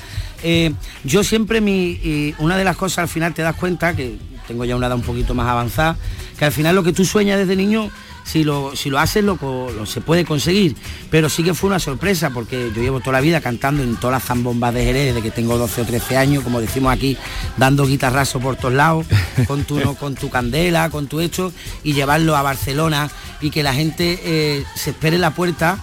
[0.43, 4.17] Eh, yo siempre mi una de las cosas al final te das cuenta que
[4.47, 5.95] tengo ya una edad un poquito más avanzada,
[6.37, 7.89] que al final lo que tú sueñas desde niño
[8.23, 9.37] si lo, si lo haces lo,
[9.85, 10.75] se puede conseguir.
[11.09, 14.13] Pero sí que fue una sorpresa porque yo llevo toda la vida cantando en todas
[14.13, 17.17] las zambombas de Jerez desde que tengo 12 o 13 años, como decimos aquí,
[17.57, 19.05] dando guitarrazo por todos lados,
[19.47, 21.51] con tu, no- con tu candela, con tu hecho,
[21.83, 23.09] y llevarlo a Barcelona
[23.41, 25.77] y que la gente eh, se espere en la puerta.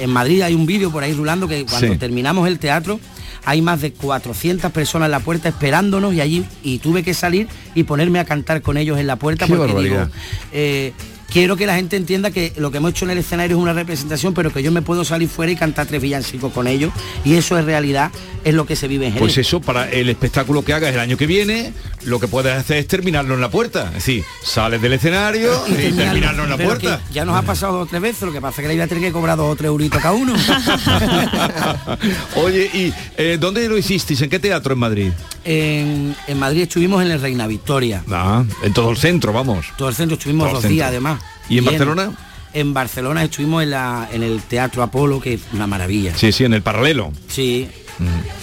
[0.00, 1.98] En Madrid hay un vídeo por ahí rulando que cuando Sí.
[1.98, 2.98] terminamos el teatro
[3.44, 7.48] hay más de 400 personas en la puerta esperándonos y allí y tuve que salir
[7.74, 10.08] y ponerme a cantar con ellos en la puerta Qué porque digo,
[10.52, 10.92] eh,
[11.32, 13.72] quiero que la gente entienda que lo que hemos hecho en el escenario es una
[13.72, 16.92] representación, pero que yo me puedo salir fuera y cantar tres villancicos con ellos
[17.24, 18.10] y eso es realidad,
[18.44, 19.22] es lo que se vive en Jerez.
[19.22, 21.72] Pues eso, para el espectáculo que hagas el año que viene,
[22.04, 23.88] lo que puedes hacer es terminarlo en la puerta.
[23.88, 27.00] Es decir, sales del escenario y, terminarlo en la puerta.
[27.12, 28.82] ya nos ha pasado dos o tres veces, lo que pasa es que le voy
[28.82, 30.34] a tener que cobrar dos o tres euritos cada uno.
[32.36, 34.20] Oye, ¿y eh, dónde lo hicisteis?
[34.22, 35.12] ¿En qué teatro en Madrid?
[35.44, 38.04] en, en Madrid estuvimos en el Reina Victoria.
[38.10, 39.66] Ah, en todo el centro, vamos.
[39.76, 40.74] Todo el centro estuvimos Todo dos centro.
[40.74, 41.20] días además.
[41.54, 41.64] ¿Y en.
[41.64, 42.12] Barcelona?
[42.54, 46.14] En Barcelona estuvimos en, la, en el Teatro Apolo, que es una maravilla.
[46.16, 47.10] Sí, sí, en el paralelo.
[47.28, 47.66] Sí,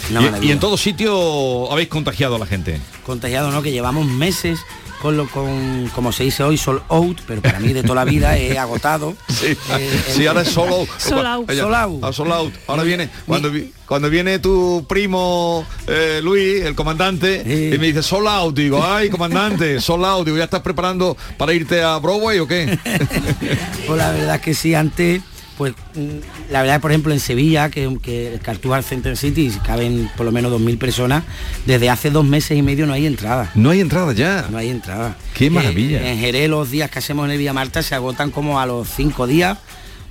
[0.10, 2.80] una Y- Y, en todo sitio habéis contagiado a la gente.
[3.06, 3.62] contagiado, ¿no?
[3.62, 4.60] Que llevamos meses
[5.02, 8.06] con lo con, como se dice hoy, sold out, pero para mí de toda la
[8.06, 9.16] vida he agotado.
[9.28, 11.52] Sí, Eh, sí, ahora es solo Sold out.
[11.52, 12.04] Sold out.
[12.04, 12.54] Ah, sold out.
[12.68, 13.52] Ahora viene cuando
[13.86, 17.42] cuando viene tu primo eh, Luis, el comandante,
[17.74, 21.54] y me dice sold out, digo, ay comandante, sold out, digo, ¿ya estás preparando para
[21.54, 22.78] irte a Broadway o qué?
[23.88, 25.22] Pues la verdad es que sí, antes,
[25.60, 30.10] pues mm, la verdad, por ejemplo, en Sevilla, que, que el Cartujar Center City caben
[30.16, 31.26] por lo menos 2.000 personas,
[31.66, 33.52] desde hace dos meses y medio no hay entrada.
[33.56, 34.48] No hay entrada ya.
[34.50, 35.18] No hay entrada.
[35.34, 36.02] Qué maravilla.
[36.02, 38.66] Eh, en Jerez los días que hacemos en el Villa Marta se agotan como a
[38.66, 39.58] los cinco días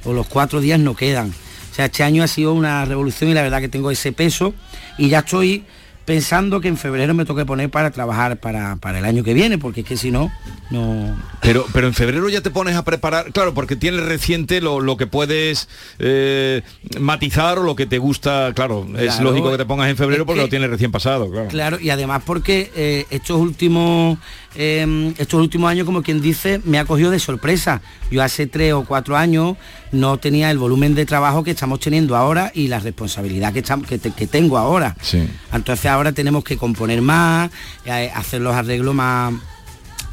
[0.05, 1.31] o los cuatro días no quedan.
[1.31, 4.53] O sea, este año ha sido una revolución y la verdad que tengo ese peso
[4.99, 5.65] y ya estoy
[6.09, 9.59] pensando que en febrero me toque poner para trabajar para, para el año que viene,
[9.59, 10.33] porque es que si no,
[10.71, 11.15] no...
[11.43, 14.97] Pero, pero en febrero ya te pones a preparar, claro, porque tienes reciente lo, lo
[14.97, 16.63] que puedes eh,
[16.99, 20.39] matizar o lo que te gusta, claro, es lógico que te pongas en febrero porque
[20.41, 21.49] que- lo tienes recién pasado, claro.
[21.49, 24.17] Claro, y además porque eh, estos últimos
[24.55, 27.81] eh, estos últimos años, como quien dice, me ha cogido de sorpresa.
[28.11, 29.57] Yo hace tres o cuatro años
[29.93, 33.85] no tenía el volumen de trabajo que estamos teniendo ahora y la responsabilidad que, estam-
[33.85, 34.97] que, te- que tengo ahora.
[35.03, 35.29] Sí.
[35.53, 37.51] Entonces ahora tenemos que componer más,
[37.85, 39.35] eh, hacer los arreglos más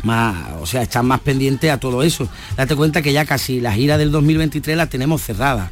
[0.04, 2.30] más, o sea, estar más pendientes a todo eso.
[2.56, 5.72] Date cuenta que ya casi la gira del 2023 la tenemos cerrada.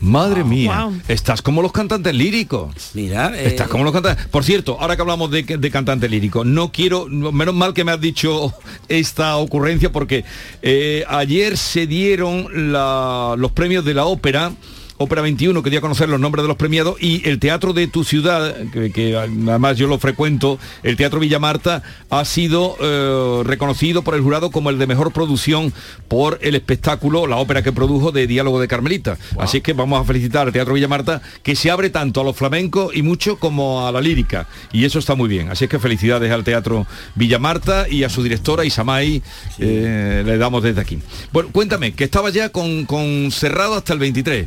[0.00, 1.00] Madre mía, wow.
[1.08, 2.74] estás como los cantantes líricos.
[2.94, 4.26] Mira, eh, Estás como los cantantes.
[4.26, 7.82] Por cierto, ahora que hablamos de, de cantante lírico, no quiero, no- menos mal que
[7.84, 8.52] me has dicho
[8.88, 10.24] esta ocurrencia porque
[10.62, 14.52] eh, ayer se dieron la- los premios de la ópera.
[14.98, 18.54] Ópera 21, quería conocer los nombres de los premiados y el teatro de tu ciudad,
[18.72, 24.14] que, que además yo lo frecuento, el Teatro Villa Marta, ha sido eh, reconocido por
[24.14, 25.72] el jurado como el de mejor producción
[26.08, 29.18] por el espectáculo, la ópera que produjo de Diálogo de Carmelita.
[29.38, 32.24] Así es que vamos a felicitar al Teatro Villa Marta, que se abre tanto a
[32.24, 34.48] los flamencos y mucho como a la lírica.
[34.72, 35.50] Y eso está muy bien.
[35.50, 39.22] Así es que felicidades al Teatro Villa Marta y a su directora Isamay,
[39.58, 40.98] eh, le damos desde aquí.
[41.32, 44.46] Bueno, cuéntame, que estaba ya con, con cerrado hasta el 23.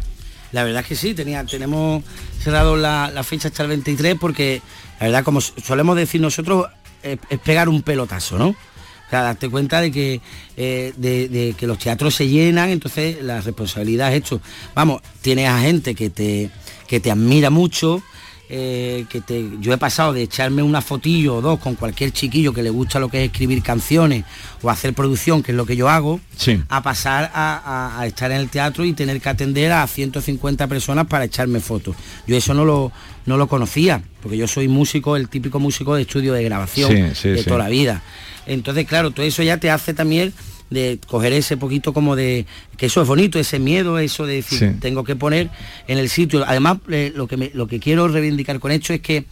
[0.52, 2.04] La verdad es que sí, tenemos
[2.42, 4.62] cerrado la, fecha hasta el 23 porque
[5.00, 6.68] la verdad, como solemos decir nosotros,
[7.04, 8.50] es, pegar un pelotazo, ¿no?
[8.50, 10.22] O sea, darte cuenta de que,
[10.56, 14.42] eh, de que los teatros se llenan, entonces la responsabilidad es esto.
[14.76, 16.52] Vamos, tienes a gente que te,
[16.88, 18.04] que te admira mucho,
[18.52, 22.52] eh, que te, yo he pasado de echarme una fotillo o dos con cualquier chiquillo
[22.54, 24.26] que le gusta lo que es escribir canciones
[24.64, 26.60] o hacer producción, que es lo que yo hago, Sí.
[26.70, 30.68] a pasar a, a- a estar en el teatro y tener que atender a 150
[30.68, 31.96] personas para echarme fotos.
[32.28, 32.92] Yo eso no lo,
[33.26, 34.02] no lo conocía.
[34.22, 37.60] porque yo soy músico, el típico músico de estudio de grabación Sí, sí, de toda
[37.60, 38.02] la vida.
[38.48, 40.34] Entonces, claro, todo eso ya te hace también
[40.70, 42.46] de coger ese poquito como de
[42.78, 44.66] que eso es bonito, ese miedo, eso de decir, Sí.
[44.80, 45.50] tengo que poner
[45.88, 46.44] en el sitio.
[46.48, 49.26] Además, eh, lo que me- lo que quiero reivindicar con esto es que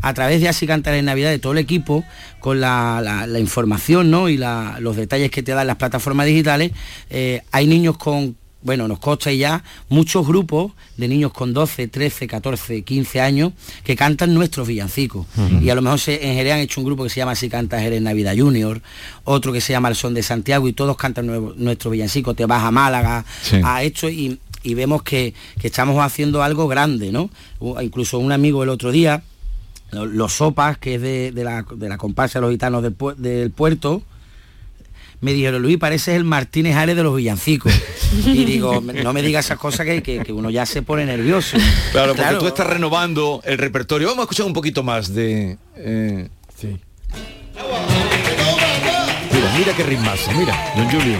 [0.00, 2.04] a través de Así Cantar en Navidad de todo el equipo,
[2.40, 4.28] con la, la- la información ¿no?
[4.28, 6.70] y la- los detalles que te dan las plataformas digitales,
[7.10, 8.36] eh, hay niños con,
[8.68, 13.96] bueno, nos consta ya, muchos grupos de niños con 12, 13, 14, 15 años que
[13.96, 15.26] cantan nuestros villancicos.
[15.62, 17.48] Y a lo mejor se, en Jerez han hecho un grupo que se llama Así
[17.48, 18.82] Canta Jerez Navidad Junior,
[19.24, 22.62] otro que se llama El Son de Santiago y todos cantan nuestros villancicos, Te vas
[22.62, 23.56] a Málaga, Sí.
[23.64, 27.30] a hecho y, y vemos que, que estamos haciendo algo grande, ¿no?
[27.80, 29.22] Incluso un amigo el otro día,
[29.92, 32.94] lo- los sopas, que es de, de la, de la comparsa de los gitanos del,
[32.98, 34.02] pu- del puerto,
[35.20, 37.72] me dijeron, Luis, pareces el Martínez Ares de los villancicos.
[38.26, 41.56] y digo, no me digas esas cosas que, que- que uno ya se pone nervioso.
[41.92, 44.08] Claro, porque tú estás renovando el repertorio.
[44.08, 45.58] Vamos a escuchar un poquito más de...
[45.76, 46.28] eh,
[49.32, 51.18] Mira, mira qué ritmazo, mira, don Julio.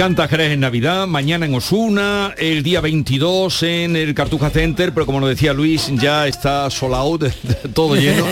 [0.00, 4.94] Así canta Jerez en Navidad, mañana en Osuna, el día 22 en el Cartuja Center,
[4.94, 7.24] pero como nos decía Luis, ya está sold out,
[7.74, 8.24] todo lleno.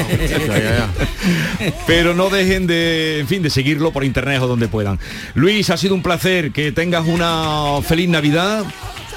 [1.87, 4.99] Pero no dejen de, en fin, de seguirlo por internet o donde puedan.
[5.35, 8.65] Luis, ha sido un placer que tengas una feliz Navidad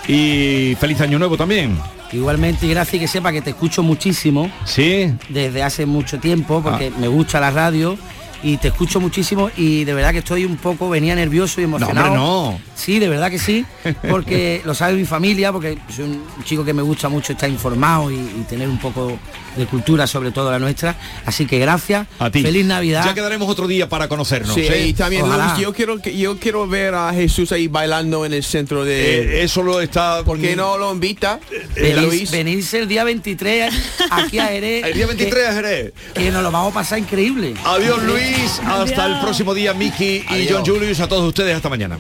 [0.09, 1.77] y feliz año nuevo también.
[2.11, 4.51] Igualmente, y gracias y que sepa que te escucho muchísimo.
[4.65, 5.09] Sí.
[5.29, 7.97] Desde hace mucho tiempo, porque me gusta la radio
[8.43, 12.07] y te escucho muchísimo y de verdad que estoy un poco, venía nervioso y emocionado.
[12.13, 12.59] hombre, no.
[12.75, 13.65] Sí, de verdad que sí,
[14.09, 18.09] porque lo sabe mi familia, porque soy un chico que me gusta mucho estar informado
[18.11, 19.17] y, y tener un poco
[19.55, 20.95] de cultura, sobre todo la nuestra.
[21.25, 22.07] Así que gracias.
[22.19, 22.41] A ti.
[22.41, 23.03] Feliz Navidad.
[23.05, 24.53] Ya quedaremos otro día para conocernos.
[24.55, 24.87] Sí, ¿eh?
[24.87, 25.49] y también Ojalá.
[25.53, 29.39] Luis, yo quiero que yo quiero ver a Jesús ahí bailando en el centro de
[29.39, 31.39] Eh, eso lo está ¿Por qué no lo invita?
[31.75, 32.31] Venís- Luis?
[32.31, 33.73] venirse el día 23
[34.09, 34.85] aquí a Jerez.
[34.91, 35.93] El día 23 a Jerez.
[36.13, 37.53] Que nos lo vamos a pasar increíble.
[37.65, 38.30] Adiós Luis,
[38.65, 41.97] hasta el próximo día Miki y John Julius, a todos ustedes hasta mañana.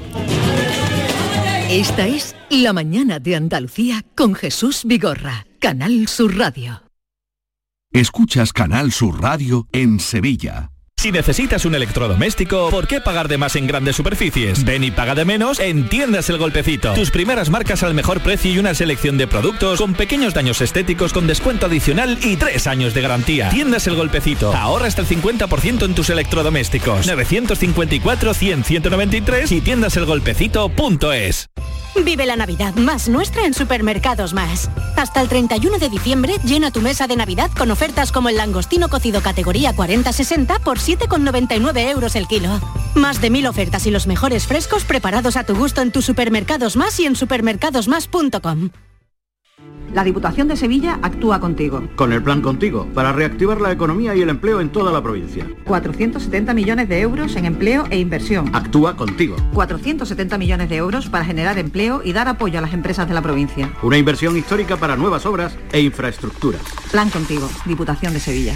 [1.69, 6.83] Esta es La mañana de Andalucía con Jesús Vigorra, Canal Sur Radio.
[7.93, 10.70] Escuchas Canal Sur Radio en Sevilla.
[11.01, 14.63] Si necesitas un electrodoméstico, ¿por qué pagar de más en grandes superficies?
[14.63, 16.93] Ven y paga de menos en Tiendas El Golpecito.
[16.93, 21.11] Tus primeras marcas al mejor precio y una selección de productos con pequeños daños estéticos
[21.11, 23.49] con descuento adicional y tres años de garantía.
[23.49, 24.55] Tiendas El Golpecito.
[24.55, 27.09] Ahorra hasta el 50% en tus electrodomésticos.
[27.09, 31.49] 954-100-193 y tiendaselgolpecito.es.
[31.95, 34.69] Vive la Navidad más nuestra en Supermercados Más.
[34.95, 38.89] Hasta el 31 de diciembre llena tu mesa de Navidad con ofertas como el langostino
[38.89, 42.49] cocido categoría 40-60 por 7,99 euros el kilo.
[42.95, 46.75] Más de mil ofertas y los mejores frescos preparados a tu gusto en tus Supermercados
[46.75, 48.71] Más y en supermercadosmás.com.
[49.93, 51.83] La Diputación de Sevilla actúa contigo.
[51.95, 55.47] Con el plan Contigo, para reactivar la economía y el empleo en toda la provincia.
[55.65, 58.53] 470 millones de euros en empleo e inversión.
[58.53, 59.37] Actúa contigo.
[59.53, 63.21] 470 millones de euros para generar empleo y dar apoyo a las empresas de la
[63.21, 63.71] provincia.
[63.81, 66.61] Una inversión histórica para nuevas obras e infraestructuras.
[66.91, 68.55] Plan contigo, Diputación de Sevilla.